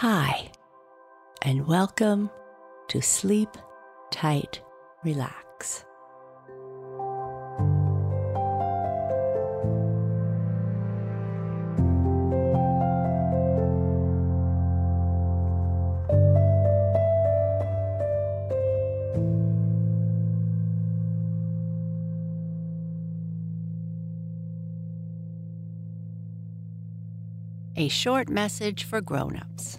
Hi, 0.00 0.50
and 1.40 1.66
welcome 1.66 2.28
to 2.88 3.00
Sleep 3.00 3.48
Tight 4.10 4.60
Relax. 5.02 5.86
A 27.76 27.88
short 27.88 28.28
message 28.28 28.84
for 28.84 29.00
grown-ups. 29.00 29.78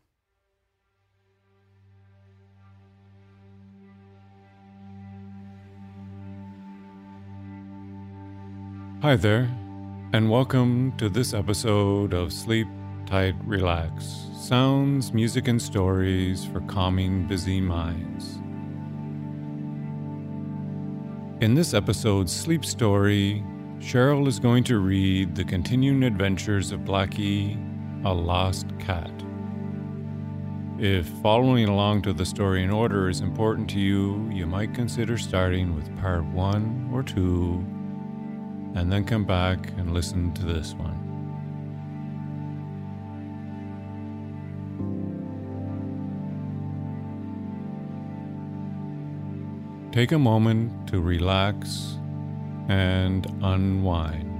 Hi 9.01 9.15
there, 9.15 9.49
and 10.13 10.29
welcome 10.29 10.93
to 10.99 11.09
this 11.09 11.33
episode 11.33 12.13
of 12.13 12.31
Sleep 12.31 12.67
Tight 13.07 13.33
Relax 13.45 14.27
Sounds, 14.37 15.11
Music, 15.11 15.47
and 15.47 15.59
Stories 15.59 16.45
for 16.45 16.59
Calming 16.67 17.27
Busy 17.27 17.59
Minds. 17.59 18.35
In 21.43 21.55
this 21.55 21.73
episode's 21.73 22.31
sleep 22.31 22.63
story, 22.63 23.43
Sheryl 23.79 24.27
is 24.27 24.37
going 24.37 24.63
to 24.65 24.77
read 24.77 25.33
The 25.33 25.45
Continuing 25.45 26.03
Adventures 26.03 26.71
of 26.71 26.81
Blackie, 26.81 27.57
a 28.05 28.13
Lost 28.13 28.67
Cat. 28.77 29.11
If 30.77 31.07
following 31.23 31.67
along 31.67 32.03
to 32.03 32.13
the 32.13 32.25
story 32.27 32.63
in 32.63 32.69
order 32.69 33.09
is 33.09 33.21
important 33.21 33.67
to 33.71 33.79
you, 33.79 34.29
you 34.31 34.45
might 34.45 34.75
consider 34.75 35.17
starting 35.17 35.75
with 35.75 35.89
part 35.97 36.23
one 36.23 36.91
or 36.93 37.01
two 37.01 37.65
and 38.75 38.91
then 38.91 39.03
come 39.03 39.25
back 39.25 39.69
and 39.77 39.93
listen 39.93 40.33
to 40.33 40.43
this 40.43 40.73
one. 40.73 40.97
Take 49.91 50.13
a 50.13 50.19
moment 50.19 50.87
to 50.87 51.01
relax 51.01 51.97
and 52.69 53.25
unwind. 53.43 54.31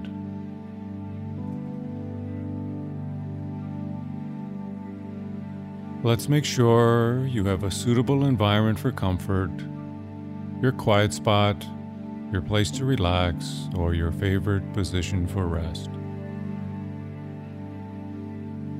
Let's 6.03 6.29
make 6.29 6.45
sure 6.45 7.27
you 7.27 7.43
have 7.45 7.63
a 7.63 7.69
suitable 7.69 8.25
environment 8.25 8.79
for 8.79 8.91
comfort, 8.91 9.51
your 10.61 10.71
quiet 10.71 11.13
spot, 11.13 11.63
your 12.31 12.41
place 12.41 12.71
to 12.71 12.85
relax, 12.85 13.67
or 13.75 13.93
your 13.93 14.11
favorite 14.11 14.73
position 14.73 15.27
for 15.27 15.47
rest. 15.47 15.89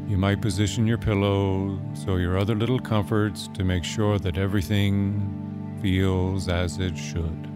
You 0.08 0.18
might 0.18 0.42
position 0.42 0.88
your 0.88 0.98
pillow 0.98 1.80
so 1.94 2.16
your 2.16 2.38
other 2.38 2.56
little 2.56 2.80
comforts 2.80 3.50
to 3.54 3.64
make 3.64 3.84
sure 3.84 4.20
that 4.20 4.38
everything 4.38 5.78
feels 5.82 6.48
as 6.48 6.78
it 6.80 6.98
should. 6.98 7.51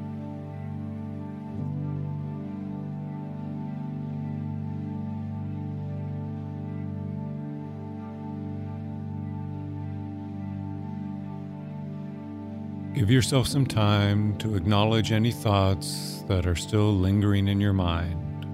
Give 12.96 13.12
yourself 13.12 13.46
some 13.46 13.66
time 13.66 14.38
to 14.38 14.56
acknowledge 14.56 15.12
any 15.12 15.34
thoughts 15.34 16.24
that 16.30 16.48
are 16.48 16.56
still 16.56 16.96
lingering 16.96 17.50
in 17.50 17.60
your 17.60 17.74
mind. 17.74 18.46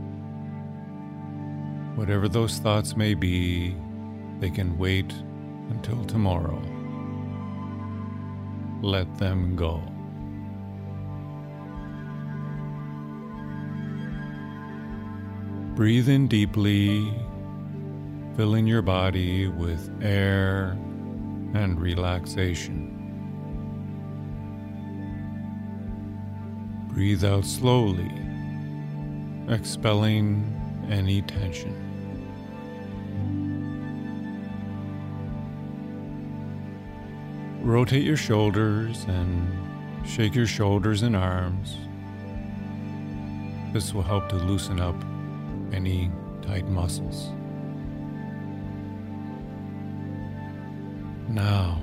Whatever 1.96 2.28
those 2.28 2.58
thoughts 2.58 2.98
may 2.98 3.14
be, 3.14 3.76
they 4.40 4.50
can 4.50 4.80
wait 4.80 5.14
until 5.70 6.04
tomorrow. 6.06 6.60
Let 8.82 9.16
them 9.20 9.56
go. 9.56 9.80
Breathe 15.76 16.10
in 16.10 16.28
deeply, 16.28 17.14
filling 18.36 18.66
your 18.66 18.82
body 18.82 19.50
with 19.50 19.88
air 20.02 20.72
and 21.54 21.80
relaxation. 21.80 22.91
Breathe 27.02 27.26
out 27.26 27.46
slowly, 27.46 28.12
expelling 29.50 30.46
any 30.88 31.24
tension. 31.24 31.74
Rotate 37.64 38.04
your 38.04 38.18
shoulders 38.18 39.04
and 39.06 40.08
shake 40.08 40.36
your 40.36 40.46
shoulders 40.46 41.02
and 41.02 41.16
arms. 41.16 41.76
This 43.74 43.96
will 43.96 44.04
help 44.04 44.30
to 44.30 44.36
loosen 44.36 44.80
up 44.80 45.04
any 45.74 46.12
tight 46.44 46.68
muscles. 46.68 47.30
Now, 51.28 51.82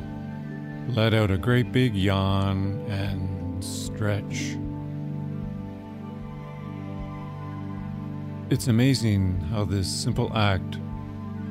let 0.91 1.12
out 1.12 1.33
a 1.33 1.39
great 1.39 1.73
big 1.73 1.97
yawn 1.97 2.87
and 2.89 3.65
stretch. 3.65 4.57
It's 8.50 8.66
amazing 8.66 9.38
how 9.50 9.66
this 9.66 9.86
simple 9.86 10.34
act 10.34 10.78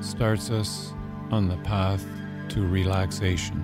starts 0.01 0.49
us 0.49 0.93
on 1.29 1.47
the 1.47 1.57
path 1.57 2.03
to 2.49 2.65
relaxation. 2.65 3.63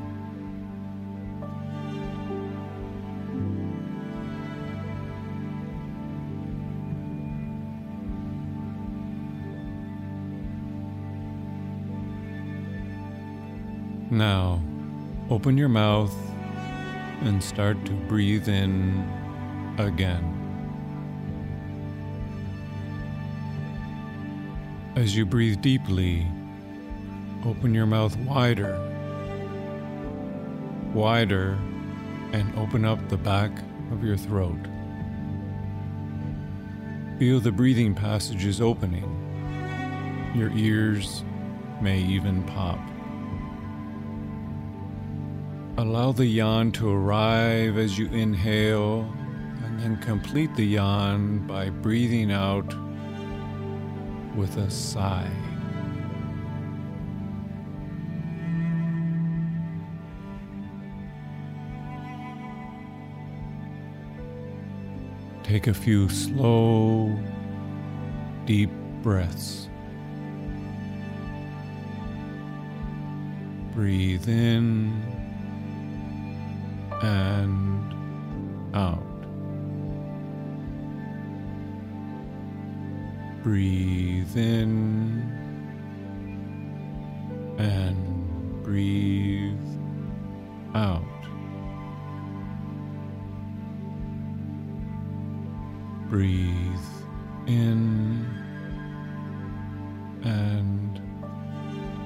Now, 14.11 14.61
open 15.31 15.57
your 15.57 15.69
mouth 15.69 16.15
and 17.21 17.43
start 17.43 17.83
to 17.85 17.93
breathe 17.93 18.47
in 18.47 19.09
again. 19.79 20.32
As 24.95 25.15
you 25.17 25.25
breathe 25.25 25.59
deeply, 25.61 26.27
open 27.45 27.73
your 27.73 27.87
mouth 27.87 28.15
wider, 28.17 28.77
wider, 30.93 31.57
and 32.31 32.55
open 32.59 32.85
up 32.85 33.09
the 33.09 33.17
back 33.17 33.49
of 33.91 34.03
your 34.03 34.17
throat. 34.17 34.59
Feel 37.17 37.39
the 37.39 37.51
breathing 37.51 37.95
passages 37.95 38.61
opening. 38.61 39.09
Your 40.35 40.51
ears 40.51 41.23
may 41.81 41.99
even 41.99 42.43
pop. 42.43 42.79
Allow 45.79 46.11
the 46.11 46.27
yawn 46.27 46.71
to 46.73 46.87
arrive 46.87 47.79
as 47.79 47.97
you 47.97 48.05
inhale 48.09 49.11
And 49.65 49.79
then 49.79 49.97
complete 49.97 50.55
the 50.55 50.65
yawn 50.65 51.47
by 51.47 51.71
breathing 51.71 52.31
out 52.31 52.71
with 54.35 54.57
a 54.57 54.69
sigh. 54.69 55.29
Take 65.43 65.67
a 65.67 65.73
few 65.73 66.09
slow, 66.09 67.15
deep 68.45 68.71
breaths. 69.01 69.69
Breathe 73.73 74.27
in 74.27 75.01
and 77.01 77.93
out. 78.75 79.12
Breathe 83.43 84.37
in 84.37 85.21
and 87.59 88.63
breathe 88.63 89.59
out. 90.73 91.03
Breathe 96.09 96.87
in 97.47 98.25
and 100.23 101.01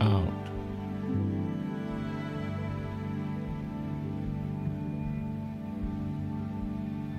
out. 0.02 0.34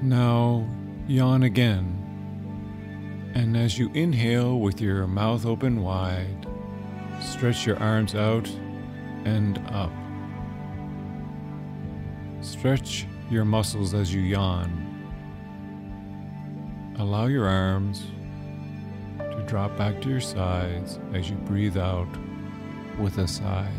Now 0.03 0.67
yawn 1.07 1.45
again. 1.45 1.98
And 3.39 3.57
as 3.57 3.79
you 3.79 3.89
inhale 3.95 4.59
with 4.59 4.81
your 4.81 5.07
mouth 5.07 5.47
open 5.47 5.81
wide, 5.81 6.45
stretch 7.23 7.69
your 7.69 7.79
arms 7.79 8.17
out 8.17 8.49
and 9.25 9.59
up. 9.69 9.93
Stretch 12.41 13.07
your 13.31 13.45
muscles 13.45 13.95
as 13.95 14.13
you 14.13 14.23
yawn. 14.23 14.85
Allow 16.99 17.27
your 17.27 17.47
arms 17.47 18.09
to 19.19 19.45
drop 19.47 19.79
back 19.79 20.03
to 20.03 20.09
your 20.09 20.21
sides 20.21 20.99
as 21.15 21.31
you 21.31 21.37
breathe 21.37 21.77
out 21.79 22.09
with 22.99 23.19
a 23.19 23.29
sigh. 23.29 23.71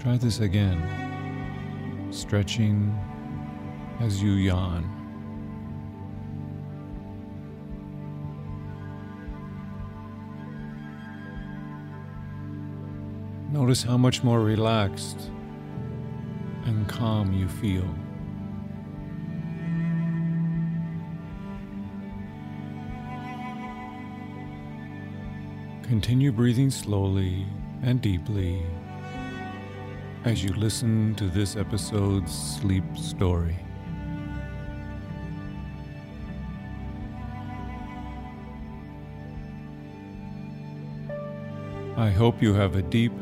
Try 0.00 0.16
this 0.16 0.40
again, 0.40 2.08
stretching 2.10 2.98
as 4.00 4.22
you 4.22 4.32
yawn. 4.32 4.88
Notice 13.52 13.82
how 13.82 13.98
much 13.98 14.24
more 14.24 14.40
relaxed 14.40 15.30
and 16.64 16.88
calm 16.88 17.32
you 17.32 17.48
feel. 17.48 17.86
Continue 25.82 26.32
breathing 26.32 26.70
slowly 26.70 27.46
and 27.82 28.00
deeply 28.00 28.62
as 30.24 30.42
you 30.42 30.54
listen 30.54 31.14
to 31.16 31.26
this 31.26 31.56
episode's 31.56 32.32
sleep 32.32 32.84
story. 32.96 33.58
I 41.96 42.08
hope 42.08 42.40
you 42.40 42.54
have 42.54 42.74
a 42.74 42.82
deep 42.82 43.12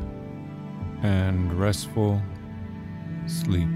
and 1.03 1.51
restful 1.53 2.21
sleep. 3.27 3.67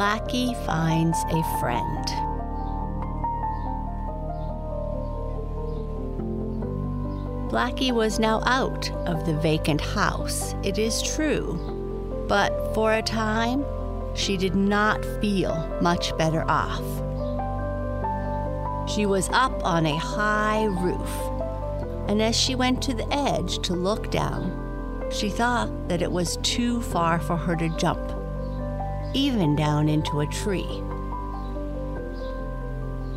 Blackie 0.00 0.56
finds 0.64 1.18
a 1.24 1.42
friend. 1.60 2.06
Blackie 7.50 7.92
was 7.92 8.18
now 8.18 8.40
out 8.46 8.90
of 9.06 9.26
the 9.26 9.34
vacant 9.42 9.82
house, 9.82 10.54
it 10.62 10.78
is 10.78 11.02
true, 11.02 11.52
but 12.28 12.72
for 12.72 12.94
a 12.94 13.02
time 13.02 13.62
she 14.14 14.38
did 14.38 14.54
not 14.54 15.04
feel 15.20 15.54
much 15.82 16.16
better 16.16 16.48
off. 16.48 16.80
She 18.88 19.04
was 19.04 19.28
up 19.34 19.62
on 19.66 19.84
a 19.84 19.98
high 19.98 20.64
roof, 20.64 21.10
and 22.08 22.22
as 22.22 22.34
she 22.34 22.54
went 22.54 22.80
to 22.84 22.94
the 22.94 23.12
edge 23.12 23.58
to 23.58 23.74
look 23.74 24.10
down, 24.10 25.10
she 25.12 25.28
thought 25.28 25.90
that 25.90 26.00
it 26.00 26.10
was 26.10 26.38
too 26.38 26.80
far 26.80 27.20
for 27.20 27.36
her 27.36 27.54
to 27.54 27.68
jump 27.76 28.19
even 29.14 29.56
down 29.56 29.88
into 29.88 30.20
a 30.20 30.26
tree. 30.26 30.82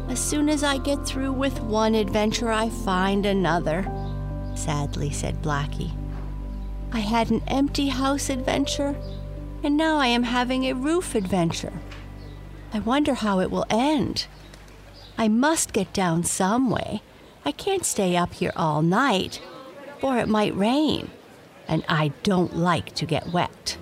As 0.10 0.20
soon 0.20 0.50
as 0.50 0.64
I 0.64 0.78
get 0.78 1.06
through 1.06 1.32
with 1.32 1.62
one 1.62 1.96
adventure, 1.96 2.52
I 2.52 2.70
find 2.70 3.26
another, 3.26 3.86
sadly 4.56 5.12
said 5.12 5.42
Blackie. 5.42 5.92
I 6.92 7.00
had 7.00 7.32
an 7.32 7.42
empty 7.48 7.88
house 7.88 8.30
adventure, 8.30 8.96
and 9.64 9.76
now 9.76 9.98
I 9.98 10.08
am 10.08 10.24
having 10.24 10.66
a 10.66 10.74
roof 10.74 11.16
adventure. 11.16 11.74
I 12.74 12.80
wonder 12.80 13.16
how 13.16 13.40
it 13.40 13.50
will 13.50 13.66
end. 13.70 14.28
I 15.18 15.28
must 15.28 15.74
get 15.74 15.94
down 15.94 16.24
some 16.24 16.70
way. 16.70 17.02
I 17.46 17.52
can't 17.52 17.86
stay 17.86 18.16
up 18.16 18.34
here 18.34 18.54
all 18.56 18.82
night, 18.82 19.42
or 20.02 20.18
it 20.18 20.28
might 20.28 20.56
rain, 20.56 21.10
and 21.68 21.84
I 21.88 22.10
don't 22.24 22.56
like 22.56 22.94
to 22.96 23.06
get 23.06 23.34
wet. 23.34 23.78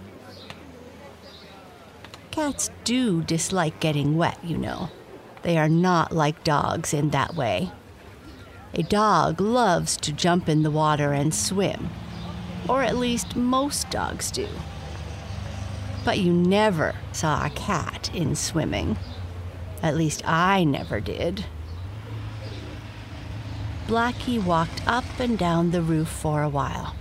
Cats 2.31 2.71
do 2.85 3.21
dislike 3.21 3.81
getting 3.81 4.15
wet, 4.15 4.37
you 4.41 4.57
know. 4.57 4.89
They 5.41 5.57
are 5.57 5.67
not 5.67 6.13
like 6.13 6.45
dogs 6.45 6.93
in 6.93 7.09
that 7.09 7.35
way. 7.35 7.71
A 8.73 8.83
dog 8.83 9.41
loves 9.41 9.97
to 9.97 10.13
jump 10.13 10.47
in 10.47 10.63
the 10.63 10.71
water 10.71 11.11
and 11.11 11.35
swim, 11.35 11.89
or 12.69 12.83
at 12.83 12.95
least 12.95 13.35
most 13.35 13.89
dogs 13.89 14.31
do. 14.31 14.47
But 16.05 16.19
you 16.19 16.31
never 16.31 16.95
saw 17.11 17.45
a 17.45 17.49
cat 17.49 18.09
in 18.13 18.35
swimming. 18.37 18.97
At 19.83 19.97
least 19.97 20.25
I 20.25 20.63
never 20.63 21.01
did. 21.01 21.45
Blackie 23.87 24.41
walked 24.41 24.87
up 24.87 25.19
and 25.19 25.37
down 25.37 25.71
the 25.71 25.81
roof 25.81 26.07
for 26.07 26.43
a 26.43 26.49
while. 26.49 26.95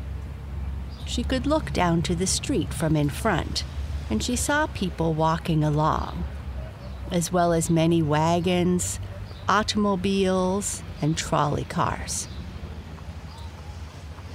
She 1.06 1.22
could 1.22 1.46
look 1.46 1.72
down 1.72 2.02
to 2.02 2.16
the 2.16 2.26
street 2.26 2.74
from 2.74 2.96
in 2.96 3.10
front 3.10 3.62
and 4.10 4.22
she 4.22 4.34
saw 4.34 4.66
people 4.66 5.14
walking 5.14 5.62
along, 5.62 6.24
as 7.12 7.32
well 7.32 7.52
as 7.52 7.70
many 7.70 8.02
wagons, 8.02 8.98
automobiles, 9.48 10.82
and 11.00 11.16
trolley 11.16 11.64
cars. 11.64 12.26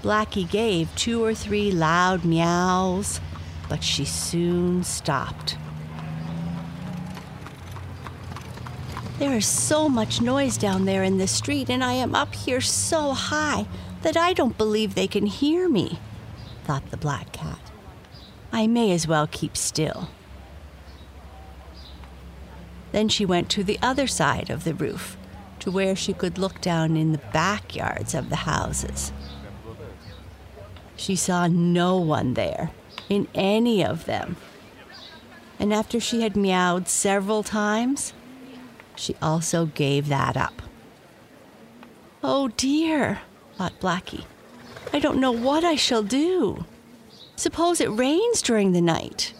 Blackie 0.02 0.50
gave 0.50 0.96
two 0.96 1.24
or 1.24 1.34
three 1.34 1.72
loud 1.72 2.24
meows, 2.24 3.20
but 3.68 3.84
she 3.84 4.06
soon 4.06 4.84
stopped. 4.84 5.58
There 9.18 9.34
is 9.34 9.48
so 9.48 9.90
much 9.90 10.22
noise 10.22 10.58
down 10.58 10.86
there 10.86 11.04
in 11.04 11.18
the 11.18 11.28
street, 11.28 11.70
and 11.70 11.84
I 11.84 11.94
am 11.94 12.14
up 12.14 12.36
here 12.36 12.62
so 12.62 13.14
high 13.14 13.66
that 14.04 14.16
I 14.18 14.34
don't 14.34 14.58
believe 14.58 14.94
they 14.94 15.08
can 15.08 15.26
hear 15.26 15.68
me, 15.68 16.00
thought 16.66 16.92
the 16.92 16.98
black 16.98 17.32
cat. 17.32 17.72
I 18.52 18.68
may 18.68 18.92
as 18.92 19.08
well 19.08 19.28
keep 19.28 19.58
still. 19.58 20.10
Then 22.92 23.10
she 23.10 23.26
went 23.26 23.50
to 23.50 23.64
the 23.64 23.80
other 23.82 24.08
side 24.08 24.50
of 24.50 24.64
the 24.64 24.74
roof 24.74 25.18
to 25.60 25.72
where 25.72 25.96
she 25.96 26.14
could 26.14 26.38
look 26.38 26.62
down 26.62 26.96
in 26.96 27.12
the 27.12 27.22
backyards 27.34 28.14
of 28.14 28.30
the 28.30 28.38
houses. 28.38 29.12
She 30.96 31.16
saw 31.16 31.48
no 31.48 31.98
one 31.98 32.36
there, 32.36 32.72
in 33.10 33.28
any 33.34 33.84
of 33.84 34.06
them. 34.06 34.38
And 35.60 35.74
after 35.74 36.00
she 36.00 36.22
had 36.22 36.36
meowed 36.36 36.88
several 36.88 37.44
times, 37.44 38.14
she 38.96 39.16
also 39.22 39.66
gave 39.66 40.08
that 40.08 40.38
up. 40.38 40.62
Oh 42.24 42.50
dear, 42.50 43.20
thought 43.58 43.80
Blackie. 43.80 44.26
I 44.94 45.00
don't 45.00 45.20
know 45.20 45.32
what 45.32 45.64
I 45.64 45.76
shall 45.76 46.04
do. 46.04 46.66
Suppose 47.36 47.82
it 47.82 47.90
rains 47.92 48.42
during 48.42 48.72
the 48.72 48.82
night. 48.82 49.34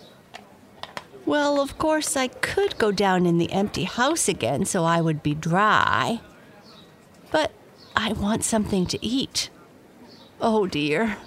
Well, 1.26 1.60
of 1.60 1.78
course, 1.78 2.16
I 2.16 2.28
could 2.28 2.78
go 2.78 2.92
down 2.92 3.26
in 3.26 3.38
the 3.38 3.52
empty 3.52 3.86
house 3.86 4.28
again 4.28 4.66
so 4.66 4.84
I 4.84 5.02
would 5.02 5.24
be 5.24 5.34
dry. 5.34 6.22
But 7.32 7.52
I 7.96 8.14
want 8.14 8.44
something 8.44 8.86
to 8.88 9.04
eat. 9.04 9.50
Oh 10.40 10.68
dear. 10.68 11.18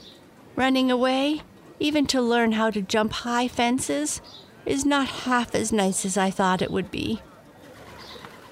Running 0.55 0.91
away, 0.91 1.43
even 1.81 2.07
to 2.09 2.21
learn 2.21 2.53
how 2.53 2.71
to 2.71 2.83
jump 2.83 3.13
high 3.13 3.49
fences, 3.49 4.21
is 4.67 4.85
not 4.85 5.09
half 5.09 5.55
as 5.55 5.73
nice 5.73 6.05
as 6.05 6.17
I 6.17 6.31
thought 6.31 6.63
it 6.63 6.71
would 6.71 6.91
be. 6.91 7.23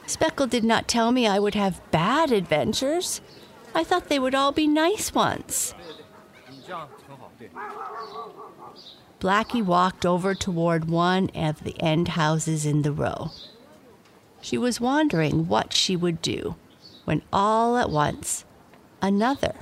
Speckle 0.06 0.48
did 0.48 0.64
not 0.64 0.88
tell 0.88 1.12
me 1.12 1.26
I 1.26 1.38
would 1.38 1.54
have 1.54 1.82
bad 1.90 2.32
adventures. 2.32 3.20
I 3.74 3.84
thought 3.84 4.08
they 4.08 4.18
would 4.18 4.34
all 4.34 4.52
be 4.52 4.66
nice 4.66 5.12
ones. 5.12 5.74
Blackie 9.20 9.64
walked 9.64 10.06
over 10.06 10.34
toward 10.34 10.88
one 10.88 11.30
of 11.34 11.64
the 11.64 11.80
end 11.80 12.08
houses 12.08 12.64
in 12.66 12.82
the 12.82 12.92
row. 12.92 13.30
She 14.40 14.58
was 14.58 14.80
wondering 14.80 15.48
what 15.48 15.72
she 15.72 15.96
would 15.96 16.22
do 16.22 16.56
when 17.04 17.22
all 17.32 17.76
at 17.76 17.90
once 17.90 18.44
another 19.02 19.54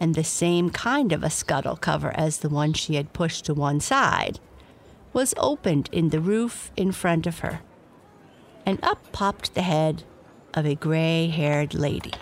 and 0.00 0.14
the 0.14 0.24
same 0.24 0.70
kind 0.70 1.12
of 1.12 1.22
a 1.22 1.30
scuttle 1.30 1.76
cover 1.76 2.12
as 2.16 2.38
the 2.38 2.48
one 2.48 2.72
she 2.72 2.94
had 2.94 3.12
pushed 3.12 3.44
to 3.46 3.54
one 3.54 3.80
side 3.80 4.38
was 5.12 5.34
opened 5.36 5.88
in 5.92 6.10
the 6.10 6.20
roof 6.20 6.70
in 6.76 6.92
front 6.92 7.26
of 7.26 7.40
her 7.40 7.60
and 8.64 8.78
up 8.82 9.12
popped 9.12 9.54
the 9.54 9.62
head 9.62 10.04
of 10.54 10.66
a 10.66 10.74
gray 10.74 11.28
haired 11.28 11.74
lady 11.74 12.12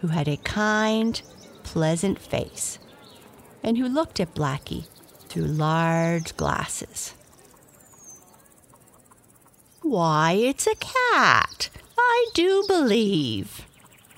who 0.00 0.08
had 0.08 0.28
a 0.28 0.36
kind, 0.38 1.22
pleasant 1.62 2.18
face 2.18 2.78
and 3.62 3.78
who 3.78 3.88
looked 3.88 4.20
at 4.20 4.34
Blackie 4.34 4.86
through 5.28 5.44
large 5.44 6.36
glasses. 6.36 7.14
Why, 9.82 10.32
it's 10.32 10.66
a 10.66 10.74
cat, 10.76 11.70
I 11.98 12.28
do 12.34 12.64
believe, 12.68 13.66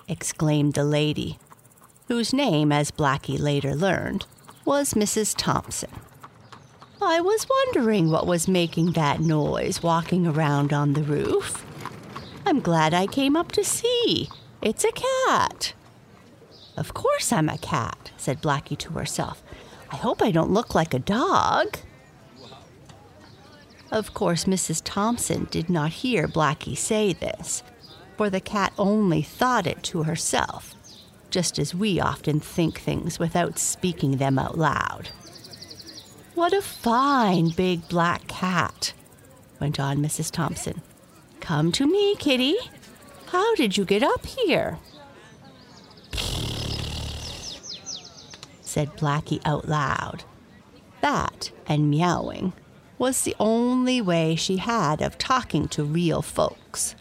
exclaimed 0.09 0.75
the 0.75 0.85
lady, 0.85 1.39
whose 2.09 2.33
name, 2.33 2.71
as 2.71 2.91
Blackie 2.91 3.41
later 3.41 3.75
learned, 3.75 4.27
was 4.65 4.95
Mrs. 4.95 5.35
Thompson. 5.37 5.91
I 7.01 7.21
was 7.21 7.47
wondering 7.49 8.11
what 8.11 8.27
was 8.27 8.49
making 8.49 8.93
that 8.93 9.21
noise 9.21 9.83
walking 9.83 10.27
around 10.27 10.73
on 10.73 10.95
the 10.95 11.03
roof. 11.03 11.65
I'm 12.47 12.61
glad 12.61 12.95
I 12.95 13.07
came 13.07 13.37
up 13.37 13.53
to 13.53 13.65
see. 13.65 14.29
It's 14.63 14.85
a 14.85 14.93
cat. 14.93 15.75
Of 16.77 16.95
course 16.95 17.33
I'm 17.33 17.49
a 17.49 17.59
cat, 17.59 18.11
said 18.17 18.43
Blackie 18.43 18.79
to 18.79 18.93
herself. 18.95 19.43
I 19.91 19.97
hope 19.97 20.23
I 20.23 20.31
don't 20.31 20.51
look 20.51 20.75
like 20.75 20.93
a 20.93 20.99
dog. 20.99 21.77
Of 23.91 24.13
course, 24.13 24.45
Mrs. 24.45 24.83
Thompson 24.85 25.47
did 25.51 25.71
not 25.71 25.93
hear 25.93 26.27
Blackie 26.27 26.77
say 26.77 27.13
this, 27.13 27.63
for 28.17 28.29
the 28.29 28.41
cat 28.41 28.73
only 28.77 29.23
thought 29.23 29.67
it 29.69 29.83
to 29.85 30.03
herself, 30.03 30.75
just 31.31 31.59
as 31.61 31.75
we 31.75 32.01
often 32.01 32.41
think 32.41 32.81
things 32.81 33.19
without 33.21 33.59
speaking 33.59 34.17
them 34.17 34.39
out 34.39 34.59
loud. 34.59 35.11
What 36.35 36.53
a 36.53 36.61
fine 36.63 37.51
big 37.51 37.89
black 37.89 38.27
cat, 38.27 38.93
went 39.61 39.79
on 39.79 39.99
Mrs. 39.99 40.33
Thompson. 40.33 40.83
Come 41.39 41.71
to 41.73 41.87
me, 41.87 42.17
kitty. 42.17 42.57
How 43.27 43.55
did 43.55 43.77
you 43.77 43.85
get 43.85 44.03
up 44.03 44.27
here? 44.27 44.79
Said 48.75 48.97
Blackie 48.97 49.41
out 49.45 49.69
loud. 49.69 50.25
That 51.01 51.53
and 51.69 51.89
meowing 51.89 52.53
was 52.99 53.23
the 53.23 53.37
only 53.39 54.01
way 54.01 54.35
she 54.35 54.57
had 54.57 55.01
of 55.01 55.17
talking 55.17 55.69
to 55.69 55.85
real 55.85 56.23
folks. 56.23 56.97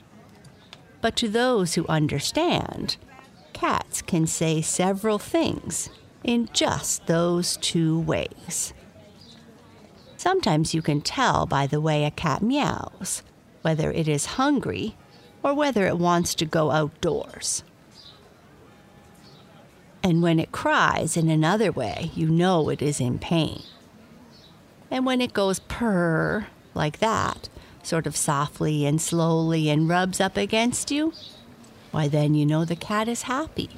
But 1.01 1.15
to 1.15 1.27
those 1.27 1.73
who 1.73 1.87
understand, 1.87 2.97
cats 3.53 4.03
can 4.03 4.27
say 4.27 4.61
several 4.61 5.17
things 5.17 5.89
in 6.23 6.47
just 6.53 7.07
those 7.07 7.57
two 7.57 7.99
ways. 8.01 8.75
Sometimes 10.15 10.75
you 10.75 10.83
can 10.83 11.01
tell 11.01 11.47
by 11.47 11.65
the 11.65 11.81
way 11.81 12.05
a 12.05 12.11
cat 12.11 12.43
meows 12.43 13.23
whether 13.63 13.91
it 13.91 14.07
is 14.07 14.37
hungry 14.37 14.95
or 15.41 15.55
whether 15.55 15.87
it 15.87 15.97
wants 15.97 16.35
to 16.35 16.45
go 16.45 16.69
outdoors. 16.69 17.63
And 20.03 20.21
when 20.21 20.39
it 20.39 20.51
cries 20.51 21.15
in 21.15 21.29
another 21.29 21.71
way, 21.71 22.11
you 22.13 22.27
know 22.27 22.69
it 22.69 22.81
is 22.81 22.99
in 22.99 23.19
pain. 23.19 23.63
And 24.91 25.05
when 25.05 25.21
it 25.21 25.33
goes 25.33 25.59
purr 25.59 26.47
like 26.73 26.99
that, 26.99 27.49
sort 27.81 28.05
of 28.05 28.15
softly 28.15 28.85
and 28.85 29.01
slowly, 29.01 29.69
and 29.69 29.87
rubs 29.87 30.19
up 30.19 30.37
against 30.37 30.91
you, 30.91 31.13
why 31.91 32.07
then 32.07 32.35
you 32.35 32.45
know 32.45 32.65
the 32.65 32.75
cat 32.75 33.07
is 33.07 33.23
happy. 33.23 33.69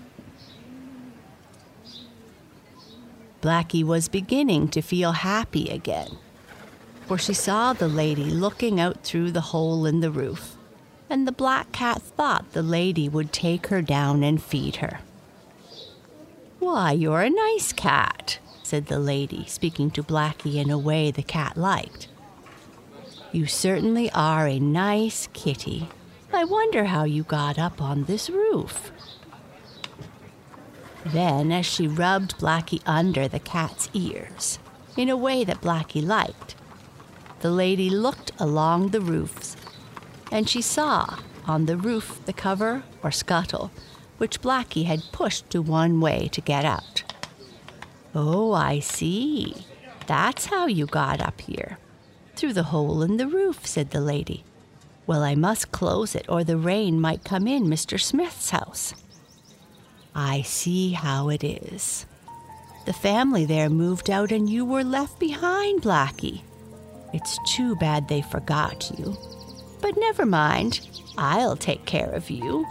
Blackie 3.42 3.84
was 3.84 4.08
beginning 4.08 4.70
to 4.70 4.82
feel 4.82 5.12
happy 5.12 5.70
again 5.70 6.18
for 7.06 7.18
she 7.18 7.34
saw 7.34 7.74
the 7.74 7.88
lady 7.88 8.26
looking 8.26 8.80
out 8.80 9.04
through 9.04 9.32
the 9.32 9.42
hole 9.42 9.86
in 9.86 10.00
the 10.00 10.12
roof, 10.12 10.58
and 11.10 11.28
the 11.28 11.32
black 11.32 11.72
cat 11.72 12.02
thought 12.02 12.52
the 12.54 12.64
lady 12.64 13.08
would 13.08 13.32
take 13.32 13.68
her 13.68 13.82
down 13.82 14.24
and 14.24 14.42
feed 14.42 14.78
her. 14.78 15.00
Why, 16.66 16.94
you're 16.94 17.22
a 17.22 17.30
nice 17.30 17.72
cat, 17.72 18.40
said 18.64 18.88
the 18.88 18.98
lady, 18.98 19.46
speaking 19.46 19.92
to 19.92 20.02
Blackie 20.02 20.56
in 20.56 20.72
a 20.72 20.80
way 20.80 21.12
the 21.12 21.22
cat 21.22 21.56
liked. 21.56 22.08
You 23.32 23.46
certainly 23.46 24.10
are 24.14 24.48
a 24.48 24.58
nice 24.58 25.30
kitty. 25.32 25.90
I 26.34 26.44
wonder 26.44 26.86
how 26.86 27.04
you 27.04 27.22
got 27.22 27.60
up 27.60 27.84
on 27.84 28.06
this 28.06 28.32
roof. 28.32 28.92
Then, 31.06 31.52
as 31.52 31.68
she 31.68 31.88
rubbed 31.88 32.40
Blackie 32.40 32.82
under 32.88 33.28
the 33.28 33.40
cat's 33.40 33.88
ears, 33.94 34.58
in 34.98 35.08
a 35.08 35.16
way 35.16 35.44
that 35.44 35.62
Blackie 35.62 36.04
liked, 36.04 36.56
the 37.42 37.52
lady 37.52 37.92
looked 37.92 38.32
along 38.40 38.90
the 38.90 39.02
roofs, 39.02 39.56
and 40.32 40.50
she 40.50 40.64
saw 40.64 41.20
on 41.46 41.68
the 41.68 41.78
roof 41.78 42.20
the 42.26 42.34
cover 42.34 42.82
or 43.04 43.12
scuttle 43.12 43.70
which 44.18 44.42
Blackie 44.42 44.86
had 44.86 45.12
pushed 45.12 45.50
to 45.50 45.62
one 45.62 46.00
way 46.00 46.30
to 46.32 46.42
get 46.42 46.66
out. 46.66 47.04
Oh, 48.14 48.54
I 48.54 48.80
see. 48.80 49.66
That's 50.08 50.46
how 50.46 50.68
you 50.68 50.86
got 50.86 51.22
up 51.22 51.42
here. 51.42 51.78
Through 52.36 52.54
the 52.54 52.64
hole 52.64 53.02
in 53.02 53.18
the 53.18 53.28
roof, 53.28 53.66
said 53.66 53.92
the 53.92 54.02
lady. 54.02 54.44
Well, 55.08 55.24
I 55.24 55.36
must 55.36 55.72
close 55.72 56.16
it, 56.16 56.26
or 56.30 56.44
the 56.44 56.58
rain 56.58 57.00
might 57.00 57.24
come 57.24 57.48
in 57.48 57.66
Mr. 57.66 58.00
Smith's 58.00 58.50
house. 58.50 58.94
I 60.16 60.42
see 60.44 60.94
how 60.94 61.30
it 61.30 61.44
is. 61.44 62.06
The 62.86 62.94
family 62.94 63.46
there 63.46 63.70
moved 63.70 64.10
out, 64.10 64.32
and 64.32 64.50
you 64.50 64.64
were 64.64 64.84
left 64.84 65.20
behind, 65.20 65.82
Blackie. 65.82 66.42
It's 67.14 67.38
too 67.56 67.76
bad 67.76 68.08
they 68.08 68.22
forgot 68.22 68.92
you. 68.98 69.16
But 69.82 69.98
never 69.98 70.26
mind, 70.26 70.88
I'll 71.18 71.56
take 71.56 71.86
care 71.86 72.10
of 72.10 72.30
you. 72.30 72.66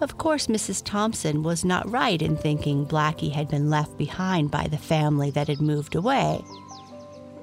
Of 0.00 0.18
course, 0.18 0.46
Mrs. 0.46 0.82
Thompson 0.84 1.42
was 1.42 1.64
not 1.64 1.90
right 1.90 2.20
in 2.20 2.36
thinking 2.36 2.86
Blackie 2.86 3.32
had 3.32 3.48
been 3.48 3.70
left 3.70 3.96
behind 3.96 4.50
by 4.50 4.66
the 4.68 4.76
family 4.76 5.30
that 5.30 5.48
had 5.48 5.60
moved 5.60 5.94
away. 5.94 6.44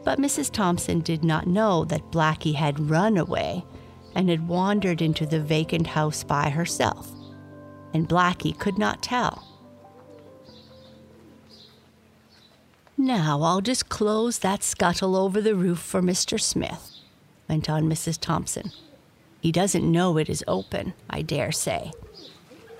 But 0.03 0.19
Mrs. 0.19 0.51
Thompson 0.51 0.99
did 0.99 1.23
not 1.23 1.47
know 1.47 1.83
that 1.85 2.11
Blackie 2.11 2.53
had 2.53 2.89
run 2.89 3.17
away 3.17 3.65
and 4.13 4.29
had 4.29 4.47
wandered 4.47 5.01
into 5.01 5.25
the 5.25 5.39
vacant 5.39 5.87
house 5.87 6.23
by 6.23 6.51
herself, 6.51 7.11
and 7.93 8.07
Blackie 8.07 8.57
could 8.57 8.77
not 8.77 9.01
tell. 9.01 9.47
Now 12.95 13.41
I'll 13.41 13.61
just 13.61 13.89
close 13.89 14.39
that 14.39 14.61
scuttle 14.61 15.15
over 15.15 15.41
the 15.41 15.55
roof 15.55 15.79
for 15.79 16.01
Mr. 16.01 16.39
Smith, 16.39 16.91
went 17.49 17.67
on 17.69 17.89
Mrs. 17.89 18.19
Thompson. 18.19 18.71
He 19.41 19.51
doesn't 19.51 19.91
know 19.91 20.17
it 20.17 20.29
is 20.29 20.43
open, 20.47 20.93
I 21.09 21.23
dare 21.23 21.51
say. 21.51 21.91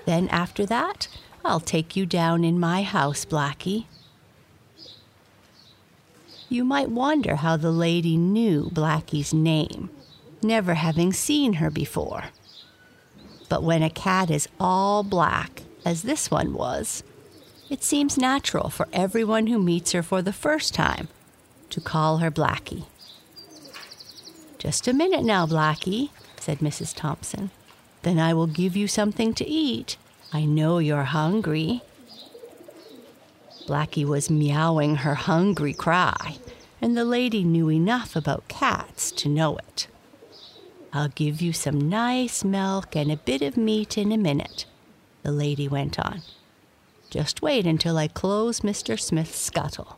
Then 0.05 0.27
after 0.29 0.65
that, 0.65 1.07
I'll 1.45 1.59
take 1.59 1.95
you 1.95 2.05
down 2.05 2.43
in 2.43 2.59
my 2.59 2.83
house, 2.83 3.25
Blackie. 3.25 3.85
You 6.49 6.63
might 6.63 6.89
wonder 6.89 7.37
how 7.37 7.57
the 7.57 7.71
lady 7.71 8.15
knew 8.15 8.69
Blackie's 8.73 9.33
name, 9.33 9.89
never 10.41 10.75
having 10.75 11.11
seen 11.11 11.53
her 11.53 11.69
before. 11.69 12.25
But 13.49 13.63
when 13.63 13.83
a 13.83 13.89
cat 13.89 14.29
is 14.29 14.47
all 14.59 15.03
black, 15.03 15.63
as 15.85 16.03
this 16.03 16.29
one 16.29 16.53
was, 16.53 17.03
it 17.69 17.83
seems 17.83 18.17
natural 18.17 18.69
for 18.69 18.87
everyone 18.93 19.47
who 19.47 19.59
meets 19.59 19.93
her 19.93 20.03
for 20.03 20.21
the 20.21 20.33
first 20.33 20.73
time 20.73 21.07
to 21.69 21.81
call 21.81 22.17
her 22.19 22.29
Blackie. 22.29 22.85
Just 24.59 24.87
a 24.87 24.93
minute 24.93 25.25
now, 25.25 25.45
Blackie, 25.45 26.09
said 26.39 26.59
Mrs. 26.59 26.95
Thompson. 26.95 27.51
Then 28.03 28.19
I 28.19 28.33
will 28.33 28.47
give 28.47 28.77
you 28.77 28.87
something 28.87 29.33
to 29.33 29.47
eat. 29.47 29.97
I 30.31 30.45
know 30.45 30.77
you're 30.77 31.03
hungry. 31.03 31.81
Blackie 33.65 34.05
was 34.05 34.29
meowing 34.29 34.97
her 34.97 35.15
hungry 35.15 35.73
cry, 35.73 36.37
and 36.81 36.97
the 36.97 37.05
lady 37.05 37.43
knew 37.43 37.71
enough 37.71 38.15
about 38.15 38.49
cats 38.49 39.09
to 39.13 39.29
know 39.29 39.57
it. 39.57 39.87
I'll 40.91 41.09
give 41.09 41.41
you 41.41 41.53
some 41.53 41.89
nice 41.89 42.43
milk 42.43 42.95
and 42.95 43.11
a 43.11 43.17
bit 43.17 43.41
of 43.41 43.57
meat 43.57 43.97
in 43.97 44.11
a 44.11 44.17
minute, 44.17 44.65
the 45.23 45.31
lady 45.31 45.67
went 45.67 45.97
on. 45.97 46.21
Just 47.09 47.41
wait 47.41 47.65
until 47.65 47.97
I 47.97 48.07
close 48.07 48.59
Mr. 48.59 48.99
Smith's 48.99 49.39
scuttle. 49.39 49.97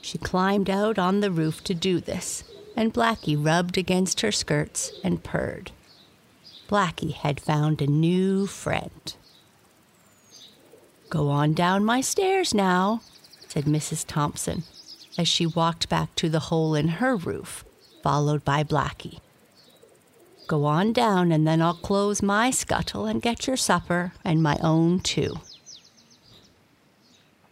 She 0.00 0.18
climbed 0.18 0.70
out 0.70 0.98
on 0.98 1.20
the 1.20 1.30
roof 1.30 1.64
to 1.64 1.74
do 1.74 2.00
this, 2.00 2.44
and 2.78 2.94
Blackie 2.94 3.36
rubbed 3.36 3.76
against 3.76 4.20
her 4.20 4.30
skirts 4.30 4.92
and 5.02 5.24
purred. 5.24 5.72
Blackie 6.68 7.12
had 7.12 7.40
found 7.40 7.82
a 7.82 7.88
new 7.88 8.46
friend. 8.46 9.16
Go 11.10 11.28
on 11.28 11.54
down 11.54 11.84
my 11.84 12.00
stairs 12.00 12.54
now, 12.54 13.00
said 13.48 13.64
Mrs. 13.64 14.04
Thompson 14.06 14.62
as 15.18 15.26
she 15.26 15.44
walked 15.44 15.88
back 15.88 16.14
to 16.14 16.28
the 16.28 16.38
hole 16.50 16.76
in 16.76 16.86
her 16.86 17.16
roof, 17.16 17.64
followed 18.00 18.44
by 18.44 18.62
Blackie. 18.62 19.18
Go 20.46 20.64
on 20.64 20.92
down, 20.92 21.32
and 21.32 21.44
then 21.44 21.60
I'll 21.60 21.74
close 21.74 22.22
my 22.22 22.52
scuttle 22.52 23.06
and 23.06 23.20
get 23.20 23.48
your 23.48 23.56
supper 23.56 24.12
and 24.24 24.40
my 24.40 24.56
own 24.62 25.00
too. 25.00 25.40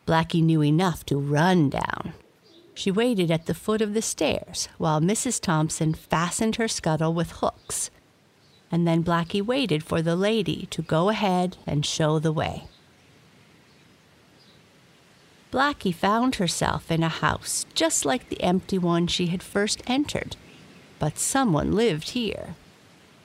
Blackie 0.06 0.44
knew 0.44 0.62
enough 0.62 1.04
to 1.06 1.18
run 1.18 1.68
down. 1.68 2.12
She 2.76 2.92
waited 2.92 3.32
at 3.32 3.46
the 3.46 3.54
foot 3.54 3.80
of 3.80 3.92
the 3.92 4.02
stairs 4.02 4.68
while 4.78 5.00
Mrs. 5.00 5.40
Thompson 5.40 5.94
fastened 5.94 6.56
her 6.56 6.68
scuttle 6.68 7.12
with 7.12 7.32
hooks, 7.32 7.90
and 8.70 8.86
then 8.86 9.02
Blackie 9.02 9.44
waited 9.44 9.82
for 9.82 10.00
the 10.00 10.14
lady 10.14 10.66
to 10.70 10.82
go 10.82 11.08
ahead 11.08 11.56
and 11.66 11.84
show 11.84 12.20
the 12.20 12.32
way. 12.32 12.68
Blackie 15.50 15.94
found 15.94 16.36
herself 16.36 16.90
in 16.90 17.02
a 17.02 17.08
house 17.08 17.66
just 17.74 18.04
like 18.04 18.28
the 18.28 18.40
empty 18.42 18.78
one 18.78 19.08
she 19.08 19.26
had 19.26 19.42
first 19.42 19.82
entered, 19.88 20.36
but 21.00 21.18
someone 21.18 21.72
lived 21.72 22.10
here 22.10 22.54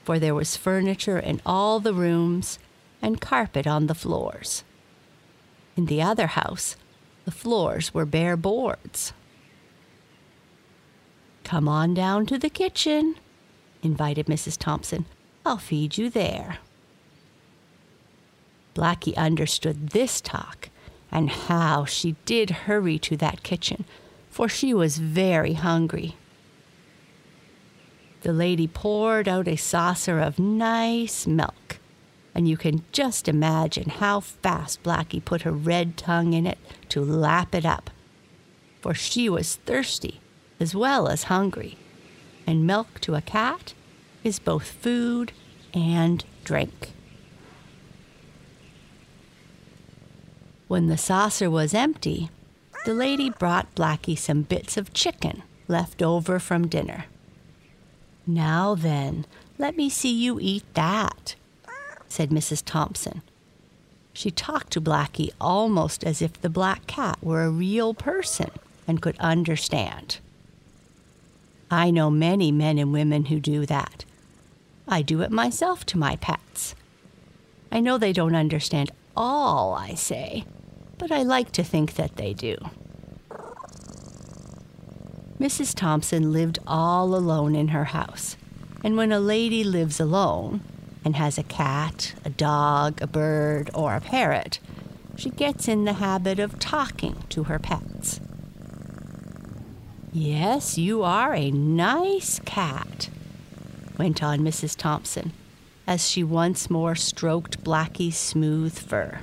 for 0.04 0.18
there 0.18 0.34
was 0.34 0.56
furniture 0.56 1.18
in 1.18 1.40
all 1.46 1.80
the 1.80 1.94
rooms 1.94 2.58
and 3.00 3.20
carpet 3.20 3.66
on 3.66 3.86
the 3.86 3.94
floors. 3.94 4.64
In 5.76 5.86
the 5.86 6.02
other 6.02 6.28
house, 6.28 6.76
the 7.24 7.30
floors 7.30 7.94
were 7.94 8.04
bare 8.04 8.36
boards. 8.36 9.12
Come 11.44 11.68
on 11.68 11.94
down 11.94 12.26
to 12.26 12.38
the 12.38 12.50
kitchen, 12.50 13.16
invited 13.82 14.26
Mrs. 14.26 14.56
Thompson. 14.56 15.06
I'll 15.44 15.58
feed 15.58 15.98
you 15.98 16.08
there. 16.08 16.58
Blackie 18.74 19.16
understood 19.16 19.90
this 19.90 20.20
talk 20.20 20.70
and 21.10 21.28
how 21.28 21.84
she 21.84 22.16
did 22.24 22.50
hurry 22.50 22.98
to 23.00 23.16
that 23.18 23.42
kitchen, 23.42 23.84
for 24.30 24.48
she 24.48 24.72
was 24.72 24.96
very 24.96 25.52
hungry. 25.52 26.16
The 28.22 28.32
lady 28.32 28.66
poured 28.66 29.28
out 29.28 29.46
a 29.46 29.56
saucer 29.56 30.20
of 30.20 30.38
nice 30.38 31.26
milk, 31.26 31.80
and 32.34 32.48
you 32.48 32.56
can 32.56 32.84
just 32.92 33.28
imagine 33.28 33.90
how 33.90 34.20
fast 34.20 34.82
Blackie 34.82 35.22
put 35.22 35.42
her 35.42 35.52
red 35.52 35.98
tongue 35.98 36.32
in 36.32 36.46
it 36.46 36.58
to 36.88 37.04
lap 37.04 37.54
it 37.54 37.66
up. 37.66 37.90
For 38.80 38.94
she 38.94 39.28
was 39.28 39.56
thirsty 39.56 40.21
as 40.62 40.76
well 40.76 41.08
as 41.08 41.24
hungry, 41.24 41.76
and 42.46 42.64
milk 42.64 43.00
to 43.00 43.16
a 43.16 43.20
cat 43.20 43.74
is 44.22 44.38
both 44.38 44.70
food 44.70 45.32
and 45.74 46.24
drink. 46.44 46.92
When 50.68 50.86
the 50.86 50.96
saucer 50.96 51.50
was 51.50 51.74
empty, 51.74 52.30
the 52.84 52.94
lady 52.94 53.28
brought 53.28 53.74
Blackie 53.74 54.16
some 54.16 54.42
bits 54.42 54.76
of 54.76 54.94
chicken 54.94 55.42
left 55.66 56.00
over 56.00 56.38
from 56.38 56.68
dinner. 56.68 57.06
Now 58.24 58.76
then, 58.76 59.26
let 59.58 59.76
me 59.76 59.90
see 59.90 60.12
you 60.12 60.38
eat 60.40 60.64
that, 60.74 61.34
said 62.06 62.30
Mrs. 62.30 62.62
Thompson. 62.64 63.22
She 64.12 64.30
talked 64.30 64.72
to 64.74 64.80
Blackie 64.80 65.30
almost 65.40 66.04
as 66.04 66.22
if 66.22 66.40
the 66.40 66.48
black 66.48 66.86
cat 66.86 67.18
were 67.20 67.42
a 67.42 67.50
real 67.50 67.94
person 67.94 68.50
and 68.86 69.02
could 69.02 69.18
understand. 69.18 70.18
I 71.72 71.90
know 71.90 72.10
many 72.10 72.52
men 72.52 72.76
and 72.76 72.92
women 72.92 73.24
who 73.24 73.40
do 73.40 73.64
that. 73.64 74.04
I 74.86 75.00
do 75.00 75.22
it 75.22 75.30
myself 75.30 75.86
to 75.86 75.98
my 75.98 76.16
pets. 76.16 76.74
I 77.72 77.80
know 77.80 77.96
they 77.96 78.12
don't 78.12 78.34
understand 78.34 78.90
all 79.16 79.72
I 79.72 79.94
say, 79.94 80.44
but 80.98 81.10
I 81.10 81.22
like 81.22 81.50
to 81.52 81.64
think 81.64 81.94
that 81.94 82.16
they 82.16 82.34
do. 82.34 82.58
Mrs. 85.40 85.74
Thompson 85.74 86.30
lived 86.30 86.58
all 86.66 87.14
alone 87.14 87.56
in 87.56 87.68
her 87.68 87.84
house. 87.84 88.36
And 88.84 88.98
when 88.98 89.10
a 89.10 89.18
lady 89.18 89.64
lives 89.64 89.98
alone 89.98 90.60
and 91.06 91.16
has 91.16 91.38
a 91.38 91.42
cat, 91.42 92.12
a 92.22 92.28
dog, 92.28 93.00
a 93.00 93.06
bird, 93.06 93.70
or 93.72 93.94
a 93.94 94.00
parrot, 94.02 94.58
she 95.16 95.30
gets 95.30 95.68
in 95.68 95.86
the 95.86 95.94
habit 95.94 96.38
of 96.38 96.58
talking 96.58 97.24
to 97.30 97.44
her 97.44 97.58
pets. 97.58 97.91
Yes, 100.14 100.76
you 100.76 101.02
are 101.02 101.32
a 101.32 101.50
nice 101.50 102.38
cat, 102.44 103.08
went 103.96 104.22
on 104.22 104.40
Mrs. 104.40 104.76
Thompson 104.76 105.32
as 105.86 106.06
she 106.06 106.22
once 106.22 106.68
more 106.68 106.94
stroked 106.94 107.64
Blackie's 107.64 108.18
smooth 108.18 108.78
fur. 108.78 109.20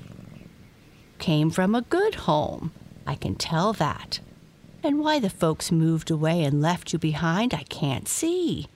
Came 1.19 1.51
from 1.51 1.75
a 1.75 1.83
good 1.83 2.15
home, 2.15 2.71
I 3.05 3.13
can 3.13 3.35
tell 3.35 3.71
that. 3.73 4.19
And 4.81 4.99
why 4.99 5.19
the 5.19 5.29
folks 5.29 5.71
moved 5.71 6.09
away 6.09 6.43
and 6.43 6.59
left 6.59 6.91
you 6.91 6.97
behind, 6.97 7.53
I 7.53 7.63
can't 7.63 8.07
see. 8.07 8.67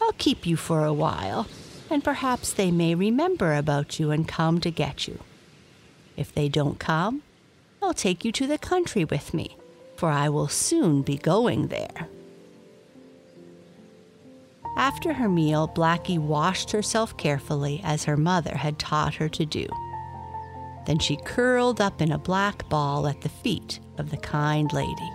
I'll 0.00 0.12
keep 0.12 0.46
you 0.46 0.56
for 0.56 0.86
a 0.86 0.94
while, 0.94 1.46
and 1.90 2.02
perhaps 2.02 2.54
they 2.54 2.70
may 2.70 2.94
remember 2.94 3.54
about 3.54 3.98
you 3.98 4.10
and 4.10 4.26
come 4.26 4.60
to 4.62 4.70
get 4.70 5.06
you. 5.06 5.20
If 6.16 6.34
they 6.34 6.48
don't 6.48 6.78
come, 6.78 7.22
I'll 7.82 7.92
take 7.92 8.24
you 8.24 8.32
to 8.32 8.46
the 8.46 8.56
country 8.58 9.04
with 9.04 9.34
me, 9.34 9.58
for 10.04 10.10
I 10.10 10.28
will 10.28 10.48
soon 10.48 11.00
be 11.00 11.16
going 11.16 11.68
there. 11.68 12.10
After 14.76 15.14
her 15.14 15.30
meal, 15.30 15.66
Blackie 15.66 16.18
washed 16.18 16.72
herself 16.72 17.16
carefully 17.16 17.80
as 17.82 18.04
her 18.04 18.18
mother 18.18 18.54
had 18.54 18.78
taught 18.78 19.14
her 19.14 19.30
to 19.30 19.46
do. 19.46 19.66
Then 20.86 20.98
she 20.98 21.16
curled 21.24 21.80
up 21.80 22.02
in 22.02 22.12
a 22.12 22.18
black 22.18 22.68
ball 22.68 23.06
at 23.06 23.22
the 23.22 23.30
feet 23.30 23.80
of 23.96 24.10
the 24.10 24.18
kind 24.18 24.70
lady. 24.74 25.10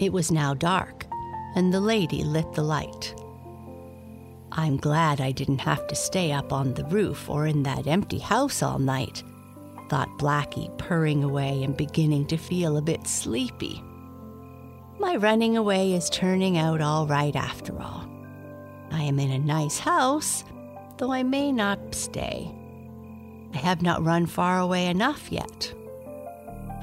It 0.00 0.12
was 0.12 0.32
now 0.32 0.52
dark, 0.52 1.06
and 1.54 1.72
the 1.72 1.78
lady 1.78 2.24
lit 2.24 2.54
the 2.54 2.64
light. 2.64 3.14
I'm 4.50 4.78
glad 4.78 5.20
I 5.20 5.30
didn't 5.30 5.60
have 5.60 5.86
to 5.86 5.94
stay 5.94 6.32
up 6.32 6.52
on 6.52 6.74
the 6.74 6.86
roof 6.86 7.30
or 7.30 7.46
in 7.46 7.62
that 7.62 7.86
empty 7.86 8.18
house 8.18 8.64
all 8.64 8.80
night, 8.80 9.22
thought 9.90 10.18
Blackie, 10.18 10.76
purring 10.78 11.24
away 11.24 11.64
and 11.64 11.76
beginning 11.76 12.24
to 12.26 12.36
feel 12.36 12.76
a 12.76 12.82
bit 12.82 13.08
sleepy. 13.08 13.82
My 15.00 15.16
running 15.16 15.56
away 15.56 15.94
is 15.94 16.08
turning 16.08 16.56
out 16.56 16.80
all 16.80 17.08
right 17.08 17.34
after 17.34 17.76
all. 17.82 18.08
I 18.92 19.02
am 19.02 19.18
in 19.18 19.32
a 19.32 19.38
nice 19.38 19.80
house, 19.80 20.44
though 20.98 21.12
I 21.12 21.24
may 21.24 21.50
not 21.50 21.92
stay. 21.92 22.54
I 23.52 23.58
have 23.58 23.82
not 23.82 24.04
run 24.04 24.26
far 24.26 24.60
away 24.60 24.86
enough 24.86 25.32
yet. 25.32 25.74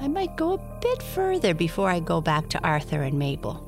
I 0.00 0.06
might 0.06 0.36
go 0.36 0.52
a 0.52 0.78
bit 0.80 1.02
further 1.02 1.54
before 1.54 1.88
I 1.88 2.00
go 2.00 2.20
back 2.20 2.50
to 2.50 2.62
Arthur 2.62 3.02
and 3.02 3.18
Mabel. 3.18 3.64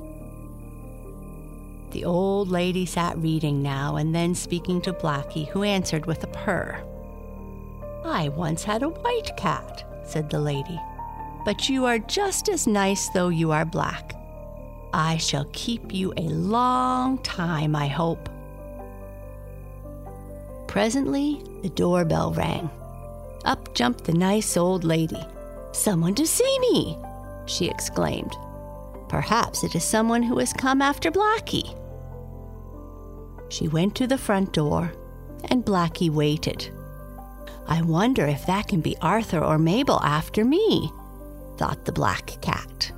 The 1.91 2.05
old 2.05 2.49
lady 2.49 2.85
sat 2.85 3.17
reading 3.17 3.63
now 3.63 3.95
and 3.95 4.13
then 4.13 4.35
speaking 4.35 4.81
to 4.81 4.93
Blackie, 4.93 5.47
who 5.47 5.63
answered 5.63 6.05
with 6.05 6.23
a 6.23 6.27
purr. 6.27 6.81
I 8.03 8.29
once 8.29 8.63
had 8.63 8.83
a 8.83 8.89
white 8.89 9.35
cat, 9.37 9.83
said 10.05 10.29
the 10.29 10.39
lady, 10.39 10.79
but 11.45 11.69
you 11.69 11.85
are 11.85 11.99
just 11.99 12.49
as 12.49 12.67
nice 12.67 13.09
though 13.09 13.29
you 13.29 13.51
are 13.51 13.65
black. 13.65 14.15
I 14.93 15.17
shall 15.17 15.45
keep 15.53 15.93
you 15.93 16.13
a 16.17 16.23
long 16.23 17.17
time, 17.19 17.75
I 17.75 17.87
hope. 17.87 18.29
Presently, 20.67 21.41
the 21.61 21.69
doorbell 21.69 22.33
rang. 22.33 22.69
Up 23.45 23.73
jumped 23.73 24.03
the 24.03 24.13
nice 24.13 24.57
old 24.57 24.83
lady. 24.83 25.23
Someone 25.71 26.15
to 26.15 26.27
see 26.27 26.59
me, 26.59 26.97
she 27.45 27.67
exclaimed. 27.67 28.35
Perhaps 29.09 29.63
it 29.63 29.75
is 29.75 29.83
someone 29.83 30.23
who 30.23 30.39
has 30.39 30.53
come 30.53 30.81
after 30.81 31.11
Blackie. 31.11 31.77
She 33.49 33.67
went 33.67 33.95
to 33.95 34.07
the 34.07 34.17
front 34.17 34.53
door, 34.53 34.93
and 35.45 35.65
Blackie 35.65 36.09
waited. 36.09 36.71
I 37.67 37.81
wonder 37.81 38.25
if 38.25 38.45
that 38.45 38.67
can 38.67 38.81
be 38.81 38.97
Arthur 39.01 39.43
or 39.43 39.57
Mabel 39.57 39.99
after 40.01 40.43
me, 40.43 40.91
thought 41.57 41.85
the 41.85 41.91
black 41.91 42.41
cat. 42.41 42.91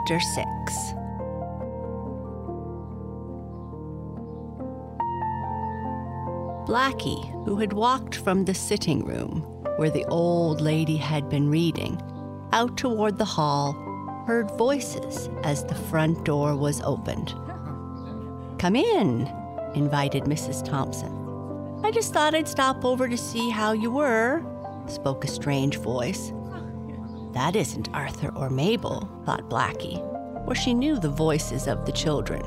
Chapter 0.00 0.20
6 0.20 0.46
Blackie, 6.66 7.44
who 7.44 7.56
had 7.56 7.74
walked 7.74 8.16
from 8.16 8.44
the 8.44 8.54
sitting 8.54 9.04
room 9.04 9.42
where 9.76 9.90
the 9.90 10.06
old 10.06 10.62
lady 10.62 10.96
had 10.96 11.28
been 11.28 11.50
reading 11.50 12.00
out 12.52 12.78
toward 12.78 13.18
the 13.18 13.26
hall, 13.26 13.74
heard 14.26 14.50
voices 14.52 15.28
as 15.44 15.64
the 15.64 15.74
front 15.74 16.24
door 16.24 16.56
was 16.56 16.80
opened. 16.80 17.34
Come 18.58 18.76
in, 18.76 19.30
invited 19.74 20.24
Mrs. 20.24 20.64
Thompson. 20.64 21.12
I 21.84 21.90
just 21.90 22.14
thought 22.14 22.34
I'd 22.34 22.48
stop 22.48 22.86
over 22.86 23.06
to 23.06 23.18
see 23.18 23.50
how 23.50 23.72
you 23.72 23.90
were, 23.90 24.42
spoke 24.86 25.24
a 25.24 25.28
strange 25.28 25.76
voice. 25.76 26.32
That 27.32 27.54
isn't 27.54 27.94
Arthur 27.94 28.32
or 28.34 28.50
Mabel, 28.50 29.08
thought 29.24 29.48
Blackie, 29.48 29.98
for 30.44 30.54
she 30.54 30.74
knew 30.74 30.98
the 30.98 31.08
voices 31.08 31.66
of 31.66 31.86
the 31.86 31.92
children. 31.92 32.42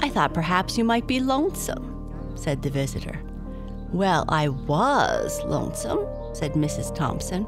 I 0.00 0.08
thought 0.10 0.34
perhaps 0.34 0.76
you 0.76 0.84
might 0.84 1.06
be 1.06 1.20
lonesome, 1.20 2.34
said 2.34 2.62
the 2.62 2.70
visitor. 2.70 3.20
Well, 3.92 4.24
I 4.28 4.48
was 4.48 5.42
lonesome, 5.44 6.06
said 6.34 6.54
Mrs. 6.54 6.94
Thompson. 6.94 7.46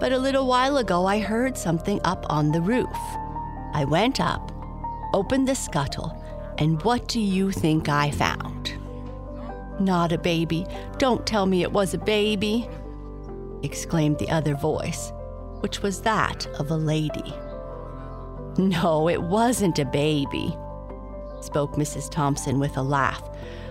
But 0.00 0.12
a 0.12 0.18
little 0.18 0.46
while 0.46 0.78
ago 0.78 1.04
I 1.04 1.18
heard 1.18 1.58
something 1.58 2.00
up 2.04 2.24
on 2.30 2.52
the 2.52 2.60
roof. 2.60 2.96
I 3.74 3.84
went 3.84 4.20
up, 4.20 4.52
opened 5.12 5.48
the 5.48 5.54
scuttle, 5.54 6.24
and 6.58 6.80
what 6.82 7.08
do 7.08 7.20
you 7.20 7.50
think 7.50 7.88
I 7.88 8.10
found? 8.10 8.72
Not 9.80 10.12
a 10.12 10.18
baby. 10.18 10.66
Don't 10.98 11.26
tell 11.26 11.46
me 11.46 11.62
it 11.62 11.72
was 11.72 11.92
a 11.92 11.98
baby, 11.98 12.68
exclaimed 13.62 14.18
the 14.18 14.30
other 14.30 14.54
voice, 14.54 15.12
which 15.60 15.82
was 15.82 16.00
that 16.02 16.46
of 16.58 16.70
a 16.70 16.76
lady. 16.76 17.34
No, 18.58 19.08
it 19.08 19.22
wasn't 19.22 19.78
a 19.78 19.84
baby, 19.84 20.56
spoke 21.40 21.74
Mrs. 21.74 22.10
Thompson 22.10 22.58
with 22.58 22.76
a 22.76 22.82
laugh. 22.82 23.22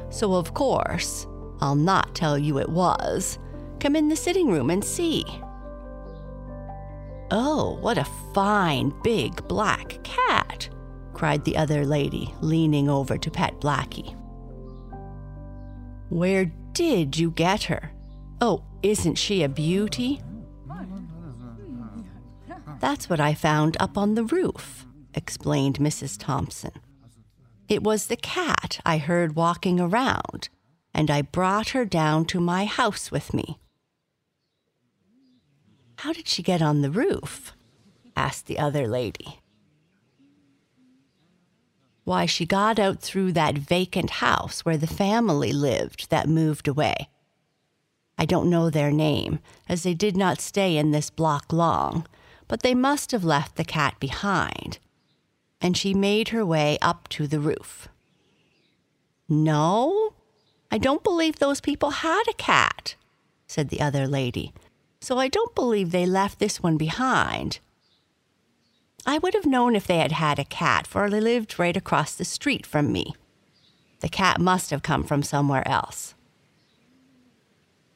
So, 0.10 0.36
of 0.36 0.54
course, 0.54 1.28
I'll 1.60 1.76
not 1.76 2.16
tell 2.16 2.38
you 2.38 2.60
it 2.60 2.70
was. 2.70 3.40
Come 3.80 3.96
in 3.96 4.08
the 4.08 4.16
sitting 4.16 4.50
room 4.50 4.70
and 4.70 4.84
see. 4.84 5.26
Oh, 7.30 7.78
what 7.82 7.98
a 7.98 8.08
fine, 8.34 8.94
big 9.04 9.46
black 9.48 10.02
cat, 10.04 10.70
cried 11.14 11.44
the 11.44 11.58
other 11.58 11.86
lady, 11.86 12.34
leaning 12.42 12.90
over 12.90 13.18
to 13.18 13.30
pet 13.30 13.60
Blackie. 13.60 14.16
Where 16.10 16.46
did 16.72 17.18
you 17.18 17.32
get 17.32 17.64
her? 17.64 17.92
Oh, 18.40 18.64
isn't 18.84 19.16
she 19.16 19.44
a 19.44 19.50
beauty? 19.50 20.22
That's 22.80 23.10
what 23.10 23.20
I 23.20 23.34
found 23.34 23.76
up 23.80 23.98
on 23.98 24.16
the 24.16 24.24
roof, 24.24 24.86
explained 25.14 25.80
Mrs. 25.80 26.18
Thompson. 26.20 26.72
It 27.68 27.84
was 27.84 28.08
the 28.08 28.16
cat 28.16 28.80
I 28.86 28.98
heard 28.98 29.36
walking 29.36 29.80
around, 29.80 30.50
and 30.94 31.10
I 31.12 31.22
brought 31.22 31.70
her 31.70 31.86
down 31.86 32.26
to 32.26 32.40
my 32.40 32.66
house 32.66 33.12
with 33.12 33.34
me. 33.34 33.60
How 36.00 36.14
did 36.14 36.28
she 36.28 36.44
get 36.44 36.62
on 36.62 36.82
the 36.82 36.92
roof? 36.92 37.54
asked 38.16 38.46
the 38.46 38.60
other 38.60 38.88
lady. 38.88 39.40
Why, 42.04 42.26
she 42.26 42.46
got 42.46 42.80
out 42.80 43.02
through 43.02 43.34
that 43.34 43.58
vacant 43.58 44.10
house 44.12 44.64
where 44.64 44.78
the 44.78 44.88
family 44.88 45.52
lived 45.52 46.10
that 46.10 46.30
moved 46.30 46.68
away. 46.68 47.10
I 48.18 48.26
don't 48.26 48.50
know 48.50 48.70
their 48.70 48.92
name, 48.92 49.40
as 49.70 49.84
they 49.84 49.94
did 49.94 50.18
not 50.18 50.42
stay 50.42 50.78
in 50.78 50.92
this 50.92 51.10
block 51.10 51.54
long, 51.54 52.08
but 52.48 52.64
they 52.64 52.74
must 52.74 53.12
have 53.12 53.24
left 53.24 53.56
the 53.56 53.66
cat 53.66 54.00
behind. 54.00 54.80
And 55.62 55.78
she 55.78 55.94
made 55.94 56.30
her 56.30 56.46
way 56.46 56.78
up 56.82 57.08
to 57.10 57.28
the 57.28 57.40
roof. 57.40 57.88
No, 59.30 60.14
I 60.72 60.78
don't 60.78 61.04
believe 61.04 61.40
those 61.40 61.62
people 61.62 61.90
had 61.92 62.24
a 62.30 62.34
cat, 62.34 62.96
said 63.48 63.70
the 63.70 63.82
other 63.82 64.08
lady, 64.08 64.54
so 65.00 65.18
I 65.18 65.28
don't 65.28 65.54
believe 65.56 65.92
they 65.92 66.06
left 66.06 66.40
this 66.40 66.64
one 66.64 66.78
behind. 66.78 67.60
I 69.06 69.20
would 69.20 69.34
have 69.34 69.46
known 69.46 69.76
if 69.76 69.88
they 69.88 70.00
had 70.00 70.12
had 70.14 70.40
a 70.40 70.44
cat, 70.44 70.88
for 70.88 71.10
they 71.10 71.22
lived 71.22 71.60
right 71.60 71.78
across 71.78 72.16
the 72.16 72.26
street 72.26 72.66
from 72.66 72.92
me. 72.92 73.16
The 74.02 74.10
cat 74.10 74.40
must 74.40 74.70
have 74.72 74.84
come 74.84 75.04
from 75.04 75.24
somewhere 75.24 75.68
else. 75.68 76.14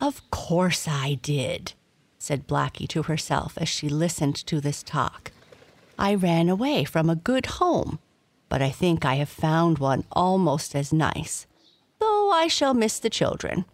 Of 0.01 0.27
course 0.31 0.87
I 0.87 1.19
did, 1.21 1.73
said 2.17 2.47
Blackie 2.47 2.87
to 2.87 3.03
herself 3.03 3.55
as 3.57 3.69
she 3.69 3.87
listened 3.87 4.35
to 4.47 4.59
this 4.59 4.81
talk. 4.81 5.31
I 5.99 6.15
ran 6.15 6.49
away 6.49 6.85
from 6.85 7.07
a 7.07 7.15
good 7.15 7.45
home, 7.45 7.99
but 8.49 8.63
I 8.63 8.71
think 8.71 9.05
I 9.05 9.15
have 9.15 9.29
found 9.29 9.77
one 9.77 10.03
almost 10.11 10.75
as 10.75 10.91
nice, 10.91 11.45
though 11.99 12.31
I 12.31 12.47
shall 12.47 12.73
miss 12.73 12.97
the 12.97 13.11
children. 13.11 13.65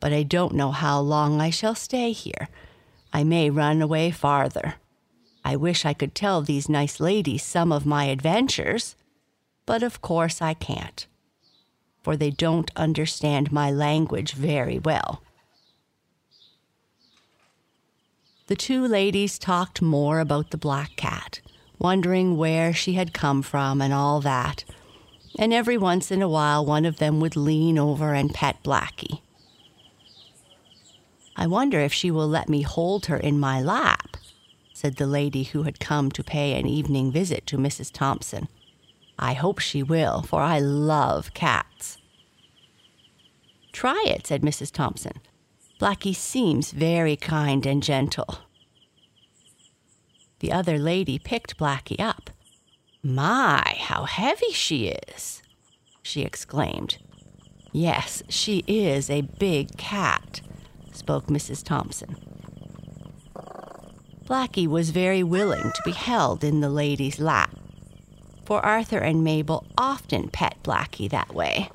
But 0.00 0.14
I 0.14 0.22
don't 0.22 0.54
know 0.54 0.70
how 0.70 1.00
long 1.00 1.42
I 1.42 1.50
shall 1.50 1.74
stay 1.74 2.12
here. 2.12 2.48
I 3.12 3.22
may 3.22 3.50
run 3.50 3.82
away 3.82 4.12
farther. 4.12 4.76
I 5.44 5.56
wish 5.56 5.84
I 5.84 5.92
could 5.92 6.14
tell 6.14 6.40
these 6.40 6.70
nice 6.70 7.00
ladies 7.00 7.42
some 7.42 7.70
of 7.70 7.84
my 7.84 8.06
adventures, 8.06 8.96
but 9.66 9.82
of 9.82 10.00
course 10.00 10.40
I 10.40 10.54
can't 10.54 11.06
for 12.02 12.16
they 12.16 12.30
don't 12.30 12.70
understand 12.76 13.52
my 13.52 13.70
language 13.70 14.32
very 14.32 14.78
well. 14.78 15.22
The 18.48 18.56
two 18.56 18.86
ladies 18.86 19.38
talked 19.38 19.80
more 19.80 20.20
about 20.20 20.50
the 20.50 20.58
black 20.58 20.96
cat, 20.96 21.40
wondering 21.78 22.36
where 22.36 22.72
she 22.72 22.94
had 22.94 23.14
come 23.14 23.40
from 23.42 23.80
and 23.80 23.92
all 23.92 24.20
that. 24.20 24.64
And 25.38 25.52
every 25.52 25.78
once 25.78 26.10
in 26.10 26.20
a 26.20 26.28
while, 26.28 26.66
one 26.66 26.84
of 26.84 26.98
them 26.98 27.20
would 27.20 27.36
lean 27.36 27.78
over 27.78 28.12
and 28.12 28.34
pet 28.34 28.62
Blackie. 28.62 29.20
I 31.36 31.46
wonder 31.46 31.80
if 31.80 31.92
she 31.92 32.10
will 32.10 32.28
let 32.28 32.48
me 32.48 32.62
hold 32.62 33.06
her 33.06 33.16
in 33.16 33.40
my 33.40 33.62
lap, 33.62 34.16
said 34.74 34.96
the 34.96 35.06
lady 35.06 35.44
who 35.44 35.62
had 35.62 35.80
come 35.80 36.10
to 36.10 36.22
pay 36.22 36.52
an 36.52 36.66
evening 36.66 37.10
visit 37.10 37.46
to 37.46 37.56
Mrs. 37.56 37.90
Thompson. 37.90 38.48
I 39.18 39.34
hope 39.34 39.58
she 39.58 39.82
will, 39.82 40.22
for 40.22 40.40
I 40.40 40.58
love 40.58 41.34
cats. 41.34 41.98
Try 43.72 44.04
it, 44.06 44.26
said 44.26 44.42
Mrs. 44.42 44.72
Thompson. 44.72 45.20
Blackie 45.80 46.14
seems 46.14 46.70
very 46.70 47.16
kind 47.16 47.66
and 47.66 47.82
gentle. 47.82 48.38
The 50.40 50.52
other 50.52 50.78
lady 50.78 51.18
picked 51.18 51.58
Blackie 51.58 52.00
up. 52.00 52.30
My, 53.02 53.76
how 53.78 54.04
heavy 54.04 54.52
she 54.52 54.88
is, 54.88 55.42
she 56.02 56.22
exclaimed. 56.22 56.98
Yes, 57.72 58.22
she 58.28 58.64
is 58.66 59.08
a 59.08 59.22
big 59.22 59.76
cat, 59.76 60.40
spoke 60.92 61.26
Mrs. 61.26 61.64
Thompson. 61.64 62.16
Blackie 64.24 64.68
was 64.68 64.90
very 64.90 65.22
willing 65.22 65.72
to 65.72 65.82
be 65.84 65.90
held 65.90 66.44
in 66.44 66.60
the 66.60 66.70
lady's 66.70 67.18
lap, 67.18 67.56
for 68.44 68.64
Arthur 68.64 68.98
and 68.98 69.24
Mabel 69.24 69.66
often 69.78 70.28
pet 70.28 70.56
Blackie 70.62 71.10
that 71.10 71.34
way. 71.34 71.70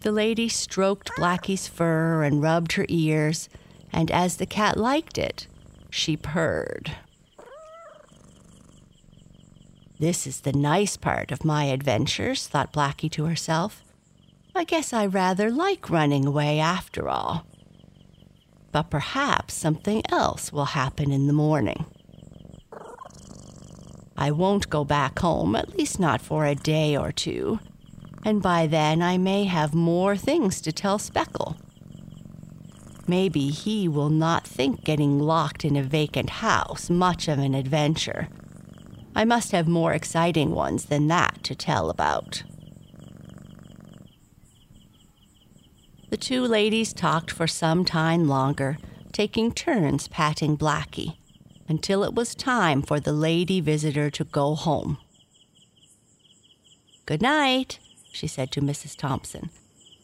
The 0.00 0.12
lady 0.12 0.48
stroked 0.48 1.10
Blackie's 1.16 1.66
fur 1.68 2.22
and 2.24 2.42
rubbed 2.42 2.72
her 2.72 2.86
ears, 2.88 3.48
and 3.92 4.10
as 4.10 4.36
the 4.36 4.46
cat 4.46 4.76
liked 4.76 5.18
it, 5.18 5.46
she 5.90 6.16
purred. 6.16 6.92
This 9.98 10.26
is 10.26 10.40
the 10.40 10.52
nice 10.52 10.96
part 10.96 11.30
of 11.32 11.44
my 11.44 11.64
adventures, 11.64 12.46
thought 12.48 12.72
Blackie 12.72 13.10
to 13.12 13.24
herself. 13.24 13.82
I 14.54 14.64
guess 14.64 14.92
I 14.92 15.06
rather 15.06 15.50
like 15.50 15.88
running 15.90 16.26
away 16.26 16.60
after 16.60 17.08
all. 17.08 17.46
but 18.72 18.90
perhaps 18.90 19.54
something 19.54 20.02
else 20.10 20.52
will 20.52 20.64
happen 20.64 21.12
in 21.12 21.28
the 21.28 21.32
morning. 21.32 21.86
I 24.24 24.30
won't 24.30 24.70
go 24.70 24.84
back 24.84 25.18
home, 25.18 25.54
at 25.54 25.76
least 25.76 26.00
not 26.00 26.22
for 26.22 26.46
a 26.46 26.54
day 26.54 26.96
or 26.96 27.12
two, 27.12 27.60
and 28.24 28.40
by 28.40 28.66
then 28.66 29.02
I 29.02 29.18
may 29.18 29.44
have 29.44 29.74
more 29.74 30.16
things 30.16 30.62
to 30.62 30.72
tell 30.72 30.98
Speckle. 30.98 31.58
Maybe 33.06 33.50
he 33.50 33.86
will 33.86 34.08
not 34.08 34.46
think 34.46 34.82
getting 34.82 35.18
locked 35.18 35.62
in 35.62 35.76
a 35.76 35.82
vacant 35.82 36.30
house 36.40 36.88
much 36.88 37.28
of 37.28 37.38
an 37.38 37.54
adventure. 37.54 38.30
I 39.14 39.26
must 39.26 39.52
have 39.52 39.68
more 39.68 39.92
exciting 39.92 40.52
ones 40.52 40.86
than 40.86 41.06
that 41.08 41.44
to 41.44 41.54
tell 41.54 41.90
about. 41.90 42.44
The 46.08 46.16
two 46.16 46.44
ladies 46.46 46.94
talked 46.94 47.30
for 47.30 47.46
some 47.46 47.84
time 47.84 48.26
longer, 48.26 48.78
taking 49.12 49.52
turns 49.52 50.08
patting 50.08 50.56
Blackie, 50.56 51.18
until 51.68 52.04
it 52.04 52.14
was 52.14 52.34
time 52.34 52.82
for 52.82 53.00
the 53.00 53.12
lady 53.12 53.60
visitor 53.60 54.10
to 54.10 54.24
go 54.24 54.54
home. 54.54 54.98
Good 57.06 57.22
night, 57.22 57.78
she 58.12 58.26
said 58.26 58.50
to 58.52 58.60
Mrs. 58.60 58.96
Thompson. 58.96 59.50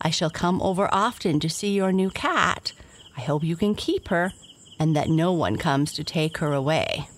I 0.01 0.11
shall 0.11 0.31
come 0.31 0.61
over 0.62 0.88
often 0.92 1.40
to 1.40 1.49
see 1.49 1.75
your 1.75 1.92
new 1.92 2.11
cat. 2.11 2.73
I 3.16 3.23
hope 3.23 3.44
you 3.44 3.57
can 3.57 3.75
keep 3.75 4.09
her 4.09 4.33
and 4.79 4.96
that 4.96 5.11
no 5.11 5.33
one 5.33 5.57
comes 5.57 5.92
to 5.92 6.05
take 6.05 6.38
her 6.38 6.53
away. 6.53 7.09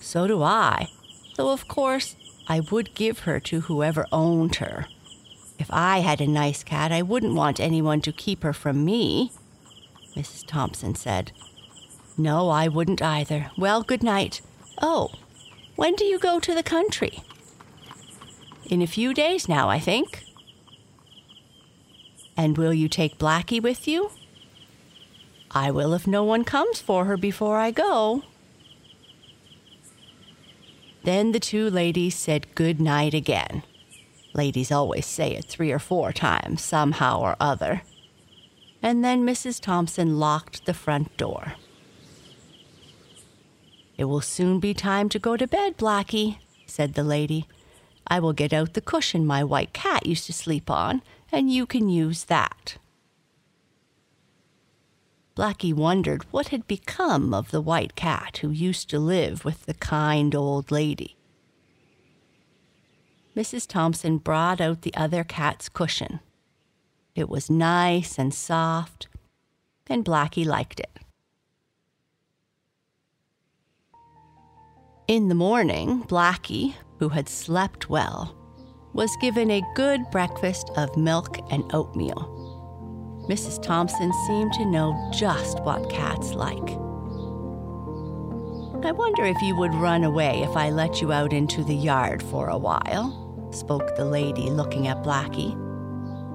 So 0.00 0.26
do 0.26 0.42
I, 0.42 0.88
though 1.36 1.50
of 1.50 1.66
course 1.66 2.14
I 2.46 2.60
would 2.60 2.94
give 2.94 3.20
her 3.20 3.40
to 3.40 3.62
whoever 3.62 4.06
owned 4.12 4.56
her. 4.56 4.86
If 5.58 5.68
I 5.70 6.00
had 6.00 6.20
a 6.20 6.26
nice 6.26 6.62
cat, 6.62 6.92
I 6.92 7.02
wouldn't 7.02 7.34
want 7.34 7.58
anyone 7.58 8.00
to 8.02 8.12
keep 8.12 8.42
her 8.42 8.52
from 8.52 8.84
me, 8.84 9.32
Mrs. 10.14 10.46
Thompson 10.46 10.94
said. 10.94 11.32
No, 12.16 12.48
I 12.48 12.68
wouldn't 12.68 13.02
either. 13.02 13.50
Well, 13.56 13.82
good 13.82 14.02
night. 14.02 14.40
Oh, 14.80 15.10
when 15.76 15.94
do 15.94 16.04
you 16.04 16.18
go 16.18 16.38
to 16.38 16.54
the 16.54 16.62
country? 16.62 17.20
In 18.66 18.80
a 18.80 18.86
few 18.86 19.12
days 19.12 19.48
now, 19.48 19.68
I 19.68 19.78
think. 19.78 20.24
And 22.36 22.56
will 22.56 22.72
you 22.72 22.88
take 22.88 23.18
Blackie 23.18 23.62
with 23.62 23.86
you? 23.88 24.10
I 25.50 25.70
will 25.70 25.94
if 25.94 26.06
no 26.06 26.24
one 26.24 26.44
comes 26.44 26.80
for 26.80 27.04
her 27.04 27.16
before 27.16 27.58
I 27.58 27.70
go. 27.70 28.22
Then 31.04 31.32
the 31.32 31.40
two 31.40 31.68
ladies 31.68 32.14
said 32.14 32.54
good 32.54 32.80
night 32.80 33.14
again. 33.14 33.62
Ladies 34.32 34.72
always 34.72 35.06
say 35.06 35.32
it 35.32 35.44
three 35.44 35.70
or 35.70 35.78
four 35.78 36.12
times, 36.12 36.62
somehow 36.62 37.20
or 37.20 37.36
other. 37.38 37.82
And 38.82 39.04
then 39.04 39.24
Mrs. 39.24 39.60
Thompson 39.60 40.18
locked 40.18 40.66
the 40.66 40.74
front 40.74 41.16
door. 41.16 41.54
It 43.96 44.04
will 44.04 44.20
soon 44.20 44.60
be 44.60 44.74
time 44.74 45.08
to 45.10 45.18
go 45.18 45.36
to 45.36 45.46
bed, 45.46 45.76
Blackie, 45.76 46.38
said 46.66 46.94
the 46.94 47.04
lady. 47.04 47.46
I 48.06 48.18
will 48.20 48.32
get 48.32 48.52
out 48.52 48.74
the 48.74 48.80
cushion 48.80 49.24
my 49.24 49.44
white 49.44 49.72
cat 49.72 50.06
used 50.06 50.26
to 50.26 50.32
sleep 50.32 50.70
on, 50.70 51.02
and 51.30 51.50
you 51.50 51.64
can 51.66 51.88
use 51.88 52.24
that. 52.24 52.76
Blackie 55.36 55.74
wondered 55.74 56.22
what 56.30 56.48
had 56.48 56.66
become 56.66 57.34
of 57.34 57.50
the 57.50 57.60
white 57.60 57.96
cat 57.96 58.38
who 58.38 58.50
used 58.50 58.88
to 58.90 58.98
live 58.98 59.44
with 59.44 59.66
the 59.66 59.74
kind 59.74 60.34
old 60.34 60.70
lady. 60.70 61.16
Mrs. 63.36 63.66
Thompson 63.66 64.18
brought 64.18 64.60
out 64.60 64.82
the 64.82 64.94
other 64.94 65.24
cat's 65.24 65.68
cushion. 65.68 66.20
It 67.16 67.28
was 67.28 67.50
nice 67.50 68.16
and 68.16 68.32
soft, 68.32 69.08
and 69.88 70.04
Blackie 70.04 70.46
liked 70.46 70.78
it. 70.78 71.03
In 75.06 75.28
the 75.28 75.34
morning, 75.34 76.02
Blackie, 76.04 76.74
who 76.98 77.10
had 77.10 77.28
slept 77.28 77.90
well, 77.90 78.34
was 78.94 79.14
given 79.20 79.50
a 79.50 79.62
good 79.74 80.00
breakfast 80.10 80.70
of 80.76 80.96
milk 80.96 81.38
and 81.52 81.62
oatmeal. 81.74 83.26
Mrs. 83.28 83.62
Thompson 83.62 84.10
seemed 84.26 84.54
to 84.54 84.64
know 84.64 85.10
just 85.12 85.60
what 85.60 85.90
cats 85.90 86.32
like. 86.32 86.70
I 88.82 88.92
wonder 88.92 89.24
if 89.24 89.40
you 89.42 89.54
would 89.56 89.74
run 89.74 90.04
away 90.04 90.42
if 90.42 90.56
I 90.56 90.70
let 90.70 91.02
you 91.02 91.12
out 91.12 91.34
into 91.34 91.62
the 91.62 91.74
yard 91.74 92.22
for 92.22 92.48
a 92.48 92.58
while 92.58 93.20
spoke 93.50 93.94
the 93.96 94.04
lady, 94.04 94.50
looking 94.50 94.88
at 94.88 95.02
Blackie. 95.04 95.60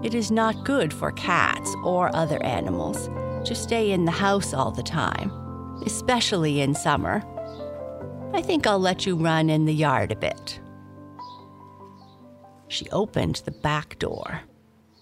It 0.05 0.13
is 0.13 0.31
not 0.31 0.63
good 0.63 0.93
for 0.93 1.11
cats 1.11 1.75
or 1.83 2.15
other 2.15 2.41
animals 2.43 3.09
to 3.47 3.55
stay 3.55 3.91
in 3.91 4.05
the 4.05 4.11
house 4.11 4.53
all 4.53 4.71
the 4.71 4.83
time, 4.83 5.31
especially 5.85 6.61
in 6.61 6.73
summer. 6.75 7.23
I 8.39 8.41
think 8.41 8.65
I'll 8.65 8.79
let 8.79 9.05
you 9.05 9.17
run 9.17 9.49
in 9.49 9.65
the 9.65 9.73
yard 9.73 10.13
a 10.13 10.15
bit. 10.15 10.61
She 12.69 12.89
opened 12.89 13.41
the 13.43 13.51
back 13.51 13.99
door, 13.99 14.43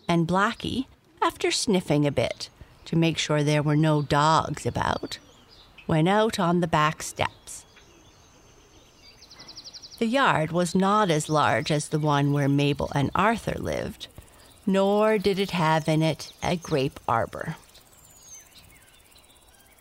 and 0.10 0.28
Blackie, 0.28 0.88
after 1.22 1.52
sniffing 1.52 2.08
a 2.08 2.12
bit 2.12 2.50
to 2.86 2.96
make 2.96 3.20
sure 3.20 3.44
there 3.44 3.62
were 3.62 3.76
no 3.76 4.02
dogs 4.02 4.66
about, 4.66 5.20
went 5.86 6.10
out 6.10 6.40
on 6.40 6.62
the 6.62 6.68
back 6.68 7.04
steps. 7.04 7.64
The 10.00 10.08
yard 10.08 10.52
was 10.52 10.74
not 10.74 11.12
as 11.12 11.30
large 11.30 11.70
as 11.70 11.90
the 11.90 12.00
one 12.00 12.34
where 12.34 12.50
Mabel 12.50 12.92
and 12.96 13.12
Arthur 13.14 13.60
lived, 13.60 14.08
nor 14.66 15.20
did 15.20 15.38
it 15.38 15.52
have 15.52 15.88
in 15.88 16.02
it 16.02 16.34
a 16.42 16.56
grape 16.56 17.00
arbor. 17.08 17.56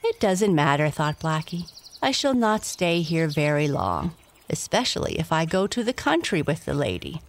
It 0.05 0.21
doesn't 0.21 0.55
matter, 0.55 0.90
thought 0.90 1.19
Blackie. 1.19 1.71
I 2.02 2.11
shall 2.11 2.35
not 2.35 2.64
stay 2.64 3.00
here 3.00 3.26
very 3.26 3.68
long, 3.68 4.14
especially 4.50 5.18
if 5.18 5.32
I 5.32 5.44
go 5.44 5.66
to 5.66 5.82
the 5.82 5.94
country 5.94 6.42
with 6.42 6.64
the 6.64 6.74
lady. 6.74 7.22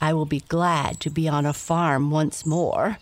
I 0.00 0.14
will 0.14 0.24
be 0.24 0.40
glad 0.40 0.98
to 1.00 1.10
be 1.10 1.28
on 1.28 1.44
a 1.44 1.52
farm 1.52 2.10
once 2.10 2.46
more. 2.46 2.98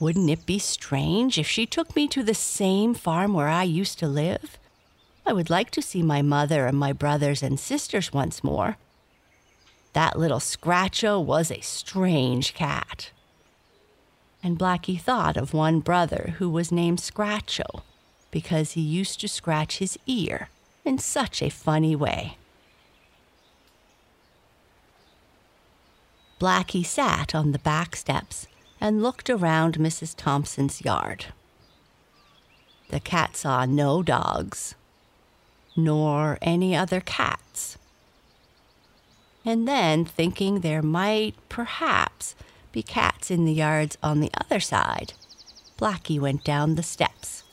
Wouldn't 0.00 0.28
it 0.28 0.46
be 0.46 0.58
strange 0.58 1.38
if 1.38 1.46
she 1.46 1.64
took 1.64 1.94
me 1.94 2.08
to 2.08 2.24
the 2.24 2.34
same 2.34 2.92
farm 2.92 3.34
where 3.34 3.48
I 3.48 3.62
used 3.62 4.00
to 4.00 4.08
live? 4.08 4.58
I 5.24 5.32
would 5.32 5.48
like 5.48 5.70
to 5.70 5.82
see 5.82 6.02
my 6.02 6.20
mother 6.20 6.66
and 6.66 6.76
my 6.76 6.92
brothers 6.92 7.42
and 7.42 7.58
sisters 7.58 8.12
once 8.12 8.42
more. 8.42 8.76
That 9.92 10.18
little 10.18 10.40
Scratcho 10.40 11.24
was 11.24 11.52
a 11.52 11.60
strange 11.60 12.52
cat. 12.52 13.12
And 14.42 14.58
Blackie 14.58 15.00
thought 15.00 15.36
of 15.36 15.54
one 15.54 15.78
brother 15.78 16.34
who 16.38 16.50
was 16.50 16.72
named 16.72 16.98
Scratcho 16.98 17.82
because 18.34 18.72
he 18.72 18.80
used 18.80 19.20
to 19.20 19.28
scratch 19.28 19.78
his 19.78 19.96
ear 20.08 20.48
in 20.84 20.98
such 20.98 21.40
a 21.40 21.48
funny 21.48 21.94
way. 21.94 22.36
Blackie 26.40 26.84
sat 26.84 27.32
on 27.32 27.52
the 27.52 27.60
back 27.60 27.94
steps 27.94 28.48
and 28.80 29.04
looked 29.04 29.30
around 29.30 29.78
Mrs. 29.78 30.16
Thompson's 30.16 30.84
yard. 30.84 31.26
The 32.88 32.98
cat 32.98 33.36
saw 33.36 33.66
no 33.66 34.02
dogs, 34.02 34.74
nor 35.76 36.36
any 36.42 36.74
other 36.74 37.00
cats. 37.00 37.78
And 39.44 39.68
then, 39.68 40.04
thinking 40.04 40.58
there 40.58 40.82
might 40.82 41.36
perhaps 41.48 42.34
be 42.72 42.82
cats 42.82 43.30
in 43.30 43.44
the 43.44 43.52
yards 43.52 43.96
on 44.02 44.18
the 44.18 44.32
other 44.40 44.58
side, 44.58 45.12
Blackie 45.78 46.18
went 46.18 46.42
down 46.42 46.74
the 46.74 46.82
steps. 46.82 47.43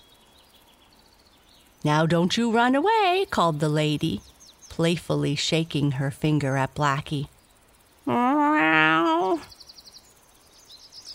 Now 1.83 2.05
don't 2.05 2.37
you 2.37 2.51
run 2.51 2.75
away, 2.75 3.25
called 3.29 3.59
the 3.59 3.69
lady, 3.69 4.21
playfully 4.69 5.35
shaking 5.35 5.93
her 5.93 6.11
finger 6.11 6.55
at 6.55 6.75
Blackie. 6.75 7.27
Meow, 8.05 9.39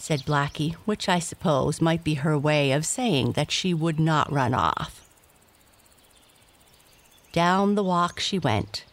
said 0.06 0.20
Blackie, 0.20 0.74
which 0.84 1.08
I 1.08 1.18
suppose 1.18 1.80
might 1.80 2.04
be 2.04 2.14
her 2.14 2.38
way 2.38 2.72
of 2.72 2.86
saying 2.86 3.32
that 3.32 3.50
she 3.50 3.74
would 3.74 4.00
not 4.00 4.30
run 4.30 4.54
off. 4.54 5.04
Down 7.32 7.74
the 7.74 7.84
walk 7.84 8.18
she 8.18 8.38
went, 8.38 8.84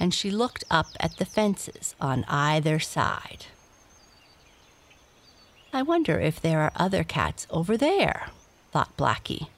and 0.00 0.12
she 0.12 0.30
looked 0.30 0.64
up 0.70 0.86
at 0.98 1.16
the 1.16 1.24
fences 1.24 1.94
on 2.00 2.24
either 2.28 2.78
side. 2.78 3.46
I 5.72 5.82
wonder 5.82 6.20
if 6.20 6.40
there 6.40 6.60
are 6.60 6.72
other 6.76 7.04
cats 7.04 7.46
over 7.50 7.76
there, 7.76 8.28
thought 8.72 8.96
Blackie. 8.96 9.48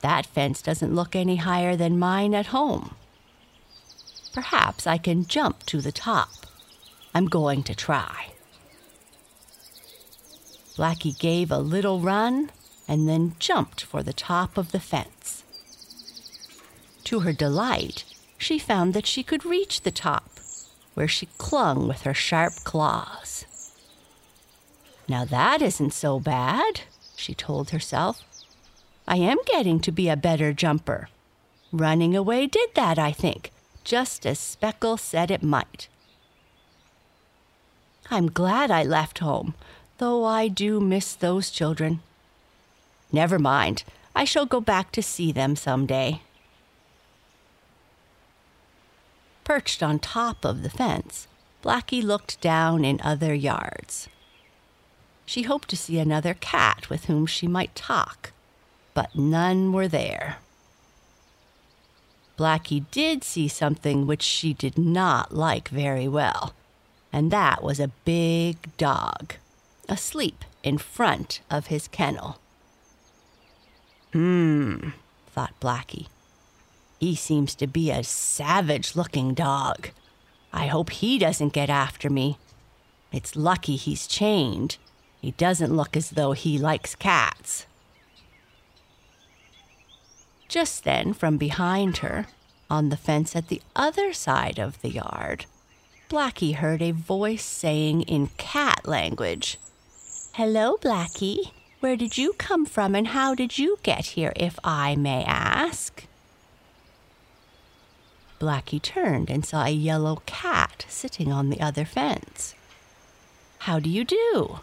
That 0.00 0.26
fence 0.26 0.62
doesn't 0.62 0.94
look 0.94 1.14
any 1.14 1.36
higher 1.36 1.76
than 1.76 1.98
mine 1.98 2.34
at 2.34 2.46
home. 2.46 2.94
Perhaps 4.32 4.86
I 4.86 4.98
can 4.98 5.26
jump 5.26 5.64
to 5.66 5.80
the 5.80 5.92
top. 5.92 6.46
I'm 7.14 7.26
going 7.26 7.62
to 7.64 7.74
try. 7.74 8.32
Blackie 10.76 11.18
gave 11.18 11.50
a 11.50 11.58
little 11.58 12.00
run 12.00 12.50
and 12.88 13.08
then 13.08 13.34
jumped 13.38 13.82
for 13.82 14.02
the 14.02 14.12
top 14.12 14.56
of 14.56 14.72
the 14.72 14.80
fence. 14.80 15.44
To 17.04 17.20
her 17.20 17.32
delight, 17.32 18.04
she 18.38 18.58
found 18.58 18.94
that 18.94 19.06
she 19.06 19.22
could 19.22 19.44
reach 19.44 19.82
the 19.82 19.90
top, 19.90 20.40
where 20.94 21.08
she 21.08 21.26
clung 21.38 21.86
with 21.88 22.02
her 22.02 22.14
sharp 22.14 22.54
claws. 22.64 23.44
Now 25.08 25.24
that 25.24 25.60
isn't 25.60 25.92
so 25.92 26.20
bad, 26.20 26.82
she 27.16 27.34
told 27.34 27.70
herself. 27.70 28.22
I 29.10 29.16
am 29.16 29.38
getting 29.44 29.80
to 29.80 29.90
be 29.90 30.08
a 30.08 30.16
better 30.16 30.52
jumper. 30.52 31.08
Running 31.72 32.14
away 32.14 32.46
did 32.46 32.70
that, 32.76 32.96
I 32.96 33.10
think, 33.10 33.50
just 33.82 34.24
as 34.24 34.38
Speckle 34.38 34.96
said 34.96 35.32
it 35.32 35.42
might. 35.42 35.88
I'm 38.08 38.30
glad 38.30 38.70
I 38.70 38.84
left 38.84 39.18
home, 39.18 39.54
though 39.98 40.24
I 40.24 40.46
do 40.46 40.78
miss 40.78 41.16
those 41.16 41.50
children. 41.50 42.02
Never 43.10 43.40
mind, 43.40 43.82
I 44.14 44.22
shall 44.22 44.46
go 44.46 44.60
back 44.60 44.92
to 44.92 45.02
see 45.02 45.32
them 45.32 45.56
some 45.56 45.86
day. 45.86 46.22
Perched 49.42 49.82
on 49.82 49.98
top 49.98 50.44
of 50.44 50.62
the 50.62 50.70
fence, 50.70 51.26
Blackie 51.64 52.04
looked 52.04 52.40
down 52.40 52.84
in 52.84 53.00
other 53.02 53.34
yards. 53.34 54.08
She 55.26 55.42
hoped 55.42 55.68
to 55.70 55.76
see 55.76 55.98
another 55.98 56.34
cat 56.34 56.88
with 56.88 57.06
whom 57.06 57.26
she 57.26 57.48
might 57.48 57.74
talk, 57.74 58.32
but 58.94 59.14
none 59.14 59.72
were 59.72 59.88
there. 59.88 60.38
Blackie 62.38 62.84
did 62.90 63.22
see 63.22 63.48
something 63.48 64.06
which 64.06 64.22
she 64.22 64.54
did 64.54 64.78
not 64.78 65.34
like 65.34 65.68
very 65.68 66.08
well, 66.08 66.54
and 67.12 67.30
that 67.30 67.62
was 67.62 67.78
a 67.78 67.92
big 68.04 68.56
dog, 68.78 69.34
asleep 69.88 70.44
in 70.62 70.78
front 70.78 71.40
of 71.50 71.66
his 71.66 71.86
kennel. 71.88 72.38
Hmm, 74.12 74.90
thought 75.28 75.52
Blackie. 75.60 76.06
He 76.98 77.14
seems 77.14 77.54
to 77.56 77.66
be 77.66 77.90
a 77.90 78.02
savage 78.02 78.96
looking 78.96 79.34
dog. 79.34 79.90
I 80.52 80.66
hope 80.66 80.90
he 80.90 81.18
doesn't 81.18 81.52
get 81.52 81.70
after 81.70 82.10
me. 82.10 82.38
It's 83.12 83.36
lucky 83.36 83.76
he's 83.76 84.06
chained. 84.06 84.76
He 85.20 85.32
doesn't 85.32 85.74
look 85.74 85.96
as 85.96 86.10
though 86.10 86.32
he 86.32 86.58
likes 86.58 86.94
cats. 86.94 87.66
Just 90.50 90.82
then, 90.82 91.12
from 91.12 91.36
behind 91.36 91.98
her, 91.98 92.26
on 92.68 92.88
the 92.88 92.96
fence 92.96 93.36
at 93.36 93.46
the 93.46 93.62
other 93.76 94.12
side 94.12 94.58
of 94.58 94.82
the 94.82 94.90
yard, 94.90 95.46
Blackie 96.08 96.56
heard 96.56 96.82
a 96.82 96.90
voice 96.90 97.44
saying 97.44 98.02
in 98.02 98.30
cat 98.36 98.80
language, 98.84 99.58
Hello, 100.32 100.76
Blackie. 100.76 101.52
Where 101.78 101.94
did 101.94 102.18
you 102.18 102.32
come 102.32 102.66
from 102.66 102.96
and 102.96 103.06
how 103.08 103.36
did 103.36 103.58
you 103.58 103.78
get 103.84 104.06
here, 104.18 104.32
if 104.34 104.58
I 104.64 104.96
may 104.96 105.22
ask? 105.22 106.04
Blackie 108.40 108.82
turned 108.82 109.30
and 109.30 109.46
saw 109.46 109.64
a 109.66 109.70
yellow 109.70 110.20
cat 110.26 110.84
sitting 110.88 111.30
on 111.30 111.50
the 111.50 111.60
other 111.60 111.84
fence. 111.84 112.56
How 113.60 113.78
do 113.78 113.88
you 113.88 114.02
do? 114.02 114.58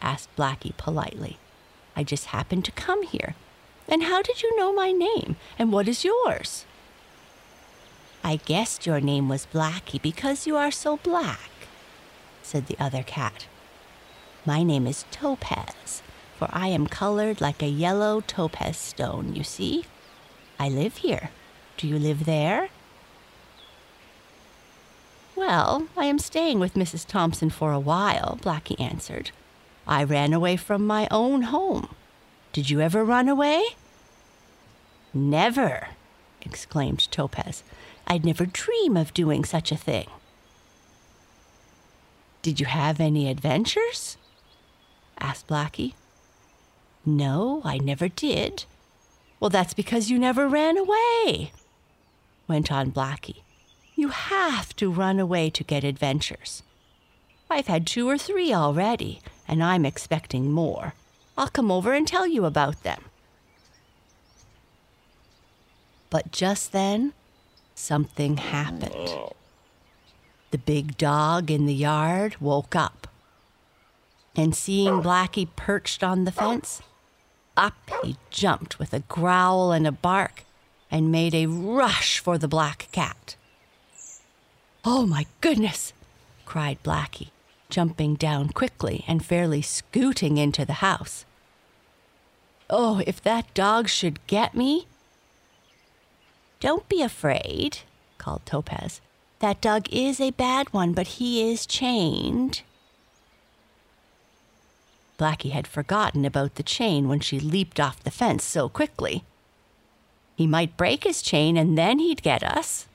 asked 0.00 0.34
Blackie 0.36 0.76
politely. 0.76 1.38
I 1.96 2.04
just 2.04 2.26
happened 2.26 2.64
to 2.66 2.72
come 2.72 3.02
here. 3.02 3.34
And 3.88 4.04
how 4.04 4.22
did 4.22 4.42
you 4.42 4.56
know 4.56 4.72
my 4.72 4.92
name? 4.92 5.36
And 5.58 5.72
what 5.72 5.88
is 5.88 6.04
yours? 6.04 6.64
I 8.22 8.36
guessed 8.36 8.86
your 8.86 9.00
name 9.00 9.28
was 9.28 9.46
Blackie 9.52 10.00
because 10.00 10.46
you 10.46 10.56
are 10.56 10.70
so 10.70 10.96
black, 10.96 11.50
said 12.42 12.66
the 12.66 12.82
other 12.82 13.02
cat. 13.02 13.46
My 14.46 14.62
name 14.62 14.86
is 14.86 15.04
Topaz, 15.10 16.02
for 16.38 16.48
I 16.50 16.68
am 16.68 16.86
colored 16.86 17.40
like 17.40 17.62
a 17.62 17.68
yellow 17.68 18.22
topaz 18.22 18.78
stone, 18.78 19.34
you 19.34 19.44
see. 19.44 19.84
I 20.58 20.68
live 20.68 20.98
here. 20.98 21.30
Do 21.76 21.86
you 21.86 21.98
live 21.98 22.24
there? 22.24 22.70
Well, 25.36 25.88
I 25.96 26.06
am 26.06 26.18
staying 26.18 26.60
with 26.60 26.74
Mrs. 26.74 27.06
Thompson 27.06 27.50
for 27.50 27.72
a 27.72 27.80
while, 27.80 28.38
Blackie 28.40 28.80
answered. 28.80 29.32
I 29.86 30.04
ran 30.04 30.32
away 30.32 30.56
from 30.56 30.86
my 30.86 31.08
own 31.10 31.42
home. 31.42 31.88
Did 32.54 32.70
you 32.70 32.80
ever 32.80 33.04
run 33.04 33.28
away? 33.28 33.64
Never, 35.12 35.88
exclaimed 36.40 37.10
Topaz. 37.10 37.64
I'd 38.06 38.24
never 38.24 38.46
dream 38.46 38.96
of 38.96 39.12
doing 39.12 39.44
such 39.44 39.72
a 39.72 39.76
thing. 39.76 40.06
Did 42.42 42.60
you 42.60 42.66
have 42.66 43.00
any 43.00 43.28
adventures? 43.28 44.16
asked 45.18 45.48
Blackie. 45.48 45.94
No, 47.04 47.60
I 47.64 47.78
never 47.78 48.06
did. 48.06 48.66
Well, 49.40 49.50
that's 49.50 49.74
because 49.74 50.08
you 50.08 50.16
never 50.16 50.46
ran 50.46 50.78
away, 50.78 51.50
went 52.46 52.70
on 52.70 52.92
Blackie. 52.92 53.42
You 53.96 54.10
have 54.10 54.76
to 54.76 54.92
run 54.92 55.18
away 55.18 55.50
to 55.50 55.64
get 55.64 55.82
adventures. 55.82 56.62
I've 57.50 57.66
had 57.66 57.84
two 57.84 58.08
or 58.08 58.16
three 58.16 58.54
already, 58.54 59.20
and 59.48 59.60
I'm 59.60 59.84
expecting 59.84 60.52
more. 60.52 60.94
I'll 61.36 61.48
come 61.48 61.70
over 61.70 61.92
and 61.92 62.06
tell 62.06 62.26
you 62.26 62.44
about 62.44 62.82
them. 62.82 63.02
But 66.10 66.30
just 66.30 66.72
then, 66.72 67.12
something 67.74 68.36
happened. 68.36 69.14
The 70.52 70.58
big 70.58 70.96
dog 70.96 71.50
in 71.50 71.66
the 71.66 71.74
yard 71.74 72.36
woke 72.40 72.76
up. 72.76 73.08
And 74.36 74.54
seeing 74.54 75.02
Blackie 75.02 75.48
perched 75.56 76.04
on 76.04 76.24
the 76.24 76.32
fence, 76.32 76.82
up 77.56 77.74
he 78.02 78.16
jumped 78.30 78.78
with 78.78 78.92
a 78.92 79.00
growl 79.00 79.72
and 79.72 79.86
a 79.86 79.92
bark 79.92 80.44
and 80.90 81.10
made 81.10 81.34
a 81.34 81.46
rush 81.46 82.18
for 82.18 82.38
the 82.38 82.48
black 82.48 82.88
cat. 82.92 83.36
Oh 84.84 85.06
my 85.06 85.26
goodness! 85.40 85.92
cried 86.44 86.82
Blackie, 86.82 87.30
jumping 87.74 88.14
down 88.14 88.50
quickly 88.50 89.04
and 89.08 89.24
fairly 89.24 89.60
scooting 89.60 90.38
into 90.38 90.64
the 90.64 90.74
house. 90.74 91.24
Oh, 92.70 93.02
if 93.04 93.20
that 93.22 93.52
dog 93.52 93.88
should 93.88 94.24
get 94.28 94.54
me! 94.54 94.86
Don't 96.60 96.88
be 96.88 97.02
afraid, 97.02 97.78
called 98.16 98.46
Topaz. 98.46 99.00
That 99.40 99.60
dog 99.60 99.88
is 99.90 100.20
a 100.20 100.30
bad 100.30 100.72
one, 100.72 100.92
but 100.92 101.18
he 101.18 101.50
is 101.50 101.66
chained. 101.66 102.62
Blackie 105.18 105.50
had 105.50 105.66
forgotten 105.66 106.24
about 106.24 106.54
the 106.54 106.62
chain 106.62 107.08
when 107.08 107.18
she 107.18 107.40
leaped 107.40 107.80
off 107.80 108.04
the 108.04 108.12
fence 108.12 108.44
so 108.44 108.68
quickly. 108.68 109.24
He 110.36 110.46
might 110.46 110.76
break 110.76 111.02
his 111.02 111.22
chain 111.22 111.56
and 111.56 111.76
then 111.76 111.98
he'd 111.98 112.22
get 112.22 112.44
us, 112.44 112.86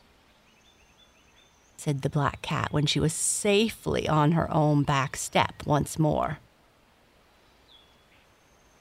said 1.79 2.01
the 2.01 2.09
black 2.09 2.41
cat 2.41 2.71
when 2.71 2.85
she 2.85 2.99
was 2.99 3.13
safely 3.13 4.07
on 4.07 4.33
her 4.33 4.51
own 4.53 4.83
back 4.83 5.15
step 5.15 5.63
once 5.65 5.97
more. 5.97 6.39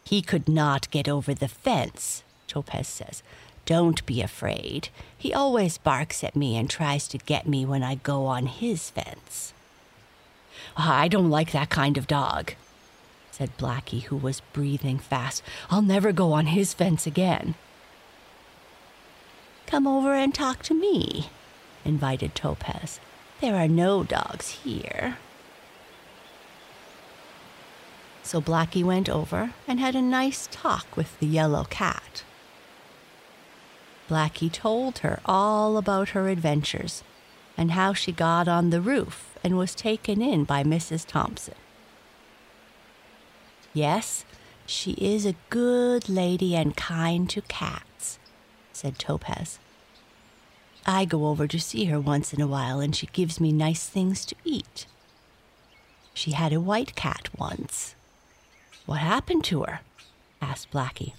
He 0.04 0.22
could 0.22 0.48
not 0.48 0.90
get 0.90 1.08
over 1.08 1.34
the 1.34 1.48
fence, 1.48 2.22
Topaz 2.46 2.88
says. 2.88 3.22
Don't 3.66 4.04
be 4.06 4.22
afraid. 4.22 4.88
He 5.16 5.34
always 5.34 5.76
barks 5.76 6.24
at 6.24 6.34
me 6.34 6.56
and 6.56 6.70
tries 6.70 7.06
to 7.08 7.18
get 7.18 7.46
me 7.46 7.66
when 7.66 7.82
I 7.82 7.96
go 7.96 8.24
on 8.24 8.46
his 8.46 8.88
fence. 8.88 9.52
Ah, 10.76 10.98
I 11.00 11.08
don't 11.08 11.28
like 11.28 11.52
that 11.52 11.68
kind 11.68 11.98
of 11.98 12.06
dog, 12.06 12.54
said 13.30 13.56
Blackie, 13.58 14.04
who 14.04 14.16
was 14.16 14.40
breathing 14.52 14.98
fast. 14.98 15.42
I'll 15.70 15.82
never 15.82 16.12
go 16.12 16.32
on 16.32 16.46
his 16.46 16.72
fence 16.72 17.06
again. 17.06 17.54
Come 19.66 19.87
over 19.87 20.14
and 20.14 20.34
talk 20.34 20.62
to 20.62 20.74
me, 20.74 21.28
invited 21.85 22.35
Topaz. 22.35 23.01
There 23.41 23.55
are 23.55 23.69
no 23.69 24.03
dogs 24.03 24.61
here. 24.64 25.19
So 28.23 28.41
Blackie 28.41 28.85
went 28.85 29.09
over 29.09 29.55
and 29.67 29.81
had 29.81 29.95
a 29.95 30.03
nice 30.03 30.49
talk 30.51 30.97
with 30.97 31.19
the 31.19 31.27
yellow 31.27 31.64
cat. 31.64 32.25
Blackie 34.09 34.53
told 34.53 34.99
her 34.99 35.21
all 35.25 35.77
about 35.77 36.11
her 36.11 36.29
adventures 36.29 37.03
and 37.57 37.73
how 37.73 37.93
she 37.93 38.12
got 38.12 38.49
on 38.49 38.71
the 38.71 38.81
roof 38.81 39.37
and 39.43 39.57
was 39.57 39.75
taken 39.75 40.21
in 40.21 40.45
by 40.45 40.62
Mrs. 40.62 41.07
Thompson. 41.07 41.55
Yes, 43.72 44.24
she 44.66 44.93
is 44.93 45.24
a 45.24 45.37
good 45.51 46.09
lady 46.09 46.55
and 46.55 46.76
kind 46.76 47.29
to 47.31 47.43
cats, 47.43 48.18
said 48.72 48.99
Topaz. 48.99 49.59
I 50.89 51.05
go 51.05 51.26
over 51.26 51.47
to 51.47 51.61
see 51.61 51.84
her 51.84 52.01
once 52.01 52.32
in 52.32 52.41
a 52.41 52.47
while, 52.47 52.80
and 52.80 52.97
she 52.97 53.09
gives 53.09 53.39
me 53.39 53.53
nice 53.53 53.86
things 53.86 54.24
to 54.24 54.34
eat. 54.43 54.86
She 56.14 56.30
had 56.30 56.55
a 56.55 56.61
white 56.61 56.95
cat 56.95 57.28
once. 57.36 57.95
What 58.86 59.01
happened 59.01 59.45
to 59.45 59.64
her? 59.64 59.80
asked 60.41 60.70
Blackie. 60.70 61.12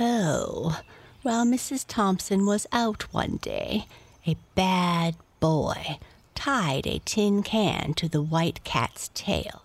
Oh, 0.00 0.80
well, 1.22 1.44
Mrs. 1.44 1.84
Thompson 1.86 2.46
was 2.46 2.66
out 2.72 3.12
one 3.12 3.36
day, 3.36 3.86
a 4.26 4.36
bad 4.54 5.16
boy 5.38 5.98
tied 6.34 6.86
a 6.86 7.00
tin 7.04 7.42
can 7.42 7.92
to 7.94 8.08
the 8.08 8.22
white 8.22 8.64
cat's 8.64 9.10
tail 9.12 9.62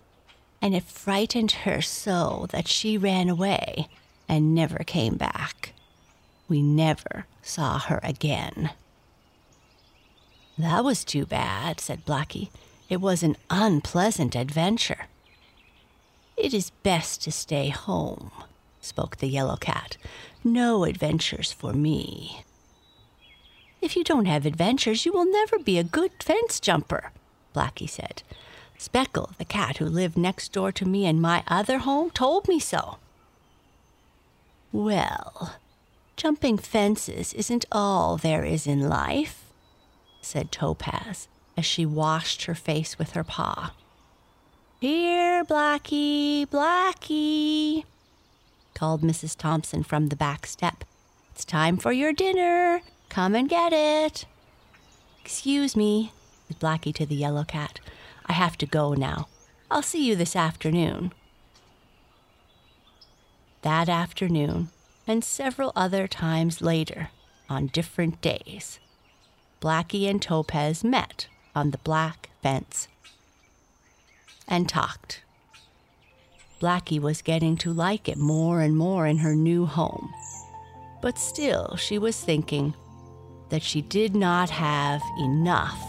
and 0.60 0.74
it 0.74 0.84
frightened 0.84 1.52
her 1.52 1.80
so 1.80 2.46
that 2.50 2.68
she 2.68 2.98
ran 2.98 3.28
away 3.28 3.88
and 4.28 4.54
never 4.54 4.78
came 4.78 5.16
back. 5.16 5.72
We 6.48 6.62
never 6.62 7.26
saw 7.42 7.78
her 7.78 8.00
again. 8.02 8.70
That 10.56 10.82
was 10.82 11.04
too 11.04 11.26
bad, 11.26 11.80
said 11.80 12.04
Blackie. 12.04 12.50
It 12.88 13.00
was 13.00 13.22
an 13.22 13.36
unpleasant 13.50 14.34
adventure. 14.34 15.06
It 16.36 16.54
is 16.54 16.70
best 16.82 17.22
to 17.22 17.32
stay 17.32 17.68
home, 17.68 18.30
spoke 18.80 19.16
the 19.18 19.28
yellow 19.28 19.56
cat. 19.56 19.96
No 20.42 20.84
adventures 20.84 21.52
for 21.52 21.72
me. 21.72 22.44
If 23.80 23.94
you 23.96 24.02
don't 24.02 24.26
have 24.26 24.46
adventures, 24.46 25.04
you 25.04 25.12
will 25.12 25.30
never 25.30 25.58
be 25.58 25.78
a 25.78 25.84
good 25.84 26.10
fence 26.22 26.58
jumper, 26.58 27.12
Blackie 27.54 27.88
said. 27.88 28.22
Speckle, 28.78 29.36
the 29.38 29.44
cat 29.44 29.76
who 29.76 29.84
lived 29.84 30.16
next 30.16 30.52
door 30.52 30.72
to 30.72 30.86
me 30.86 31.06
in 31.06 31.20
my 31.20 31.44
other 31.46 31.78
home, 31.78 32.10
told 32.10 32.48
me 32.48 32.58
so. 32.58 32.98
Well, 34.72 35.56
jumping 36.18 36.58
fences 36.58 37.32
isn't 37.32 37.64
all 37.70 38.16
there 38.16 38.44
is 38.44 38.66
in 38.66 38.88
life, 38.88 39.44
said 40.20 40.50
Topaz 40.50 41.28
as 41.56 41.64
she 41.64 41.86
washed 41.86 42.44
her 42.44 42.56
face 42.56 42.98
with 42.98 43.12
her 43.12 43.22
paw. 43.22 43.72
Here, 44.80 45.44
Blackie, 45.44 46.44
Blackie, 46.46 47.84
called 48.74 49.02
Mrs. 49.02 49.36
Thompson 49.36 49.84
from 49.84 50.08
the 50.08 50.16
back 50.16 50.44
step. 50.46 50.84
It's 51.32 51.44
time 51.44 51.76
for 51.76 51.92
your 51.92 52.12
dinner. 52.12 52.82
Come 53.08 53.36
and 53.36 53.48
get 53.48 53.72
it. 53.72 54.24
Excuse 55.24 55.76
me, 55.76 56.12
said 56.48 56.58
Blackie 56.58 56.94
to 56.96 57.06
the 57.06 57.14
yellow 57.14 57.44
cat. 57.44 57.78
I 58.26 58.32
have 58.32 58.58
to 58.58 58.66
go 58.66 58.94
now. 58.94 59.28
I'll 59.70 59.82
see 59.82 60.04
you 60.04 60.16
this 60.16 60.34
afternoon. 60.34 61.12
That 63.62 63.88
afternoon, 63.88 64.70
and 65.08 65.24
several 65.24 65.72
other 65.74 66.06
times 66.06 66.60
later, 66.60 67.08
on 67.48 67.68
different 67.68 68.20
days, 68.20 68.78
Blackie 69.60 70.08
and 70.08 70.20
Topaz 70.20 70.84
met 70.84 71.26
on 71.54 71.70
the 71.70 71.78
black 71.78 72.28
fence 72.42 72.86
and 74.46 74.68
talked. 74.68 75.22
Blackie 76.60 77.00
was 77.00 77.22
getting 77.22 77.56
to 77.56 77.72
like 77.72 78.08
it 78.08 78.18
more 78.18 78.60
and 78.60 78.76
more 78.76 79.06
in 79.06 79.18
her 79.18 79.34
new 79.34 79.64
home. 79.64 80.12
But 81.00 81.18
still, 81.18 81.76
she 81.76 81.98
was 81.98 82.20
thinking 82.20 82.74
that 83.48 83.62
she 83.62 83.80
did 83.80 84.14
not 84.14 84.50
have 84.50 85.00
enough 85.18 85.80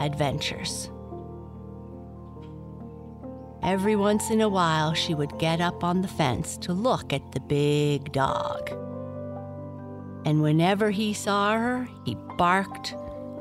adventures. 0.00 0.90
Every 3.66 3.96
once 3.96 4.30
in 4.30 4.40
a 4.40 4.48
while, 4.48 4.94
she 4.94 5.14
would 5.14 5.38
get 5.38 5.60
up 5.60 5.84
on 5.84 6.00
the 6.00 6.08
fence 6.08 6.56
to 6.58 6.72
look 6.72 7.12
at 7.12 7.32
the 7.32 7.40
big 7.40 8.12
dog. 8.12 8.70
And 10.24 10.40
whenever 10.40 10.90
he 10.90 11.12
saw 11.12 11.58
her, 11.58 11.88
he 12.06 12.16
barked 12.38 12.94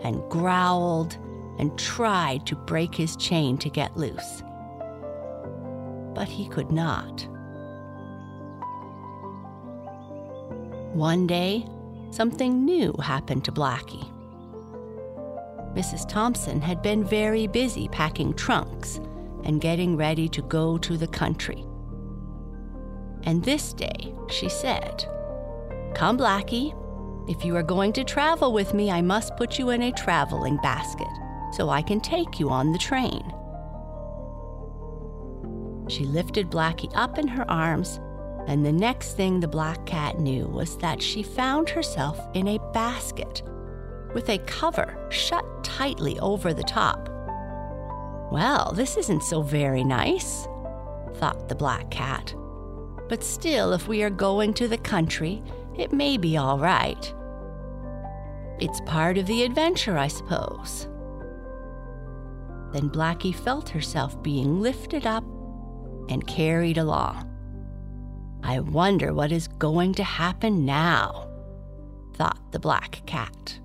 and 0.03 0.21
growled 0.29 1.17
and 1.57 1.77
tried 1.79 2.45
to 2.47 2.55
break 2.55 2.93
his 2.93 3.15
chain 3.15 3.57
to 3.59 3.69
get 3.69 3.95
loose 3.95 4.43
but 6.15 6.29
he 6.29 6.47
could 6.47 6.71
not. 6.71 7.27
One 10.95 11.27
day, 11.27 11.65
something 12.09 12.63
new 12.63 12.95
happened 13.03 13.43
to 13.45 13.51
Blackie. 13.51 14.09
Mrs. 15.75 16.07
Thompson 16.07 16.61
had 16.61 16.81
been 16.81 17.03
very 17.03 17.47
busy 17.47 17.89
packing 17.89 18.33
trunks 18.33 19.01
and 19.45 19.61
getting 19.61 19.95
ready 19.95 20.27
to 20.29 20.41
go 20.41 20.77
to 20.79 20.97
the 20.97 21.07
country. 21.07 21.65
And 23.23 23.43
this 23.43 23.73
day, 23.73 24.13
she 24.29 24.49
said, 24.49 25.05
Come, 25.95 26.17
Blackie, 26.17 26.73
if 27.29 27.45
you 27.45 27.55
are 27.55 27.63
going 27.63 27.93
to 27.93 28.03
travel 28.03 28.53
with 28.53 28.73
me, 28.73 28.91
I 28.91 29.01
must 29.01 29.35
put 29.37 29.57
you 29.57 29.69
in 29.69 29.81
a 29.81 29.91
traveling 29.91 30.57
basket 30.57 31.07
so 31.53 31.69
I 31.69 31.81
can 31.81 32.01
take 32.01 32.39
you 32.39 32.49
on 32.49 32.71
the 32.71 32.77
train. 32.77 33.23
She 35.87 36.05
lifted 36.05 36.51
Blackie 36.51 36.91
up 36.95 37.17
in 37.17 37.27
her 37.27 37.49
arms, 37.49 37.99
and 38.47 38.65
the 38.65 38.71
next 38.71 39.13
thing 39.15 39.39
the 39.39 39.47
black 39.47 39.85
cat 39.85 40.19
knew 40.19 40.47
was 40.47 40.77
that 40.77 41.01
she 41.01 41.23
found 41.23 41.69
herself 41.69 42.19
in 42.33 42.47
a 42.47 42.71
basket 42.73 43.41
with 44.13 44.29
a 44.29 44.39
cover 44.39 45.07
shut 45.09 45.45
tightly 45.63 46.19
over 46.19 46.53
the 46.53 46.63
top. 46.63 47.09
Well, 48.31 48.73
this 48.73 48.97
isn't 48.97 49.23
so 49.23 49.41
very 49.41 49.83
nice, 49.83 50.47
thought 51.15 51.47
the 51.47 51.55
black 51.55 51.89
cat. 51.91 52.33
But 53.07 53.23
still, 53.23 53.73
if 53.73 53.87
we 53.87 54.03
are 54.03 54.09
going 54.09 54.53
to 54.55 54.67
the 54.67 54.77
country, 54.77 55.43
it 55.77 55.93
may 55.93 56.17
be 56.17 56.37
all 56.37 56.57
right. 56.57 57.13
It's 58.59 58.81
part 58.81 59.17
of 59.17 59.27
the 59.27 59.43
adventure, 59.43 59.97
I 59.97 60.07
suppose. 60.07 60.87
Then 62.71 62.89
Blackie 62.89 63.35
felt 63.35 63.69
herself 63.69 64.21
being 64.23 64.59
lifted 64.61 65.05
up 65.05 65.23
and 66.09 66.25
carried 66.25 66.77
along. 66.77 67.31
I 68.43 68.59
wonder 68.59 69.13
what 69.13 69.31
is 69.31 69.47
going 69.47 69.93
to 69.95 70.03
happen 70.03 70.65
now, 70.65 71.29
thought 72.13 72.51
the 72.51 72.59
black 72.59 73.01
cat. 73.05 73.59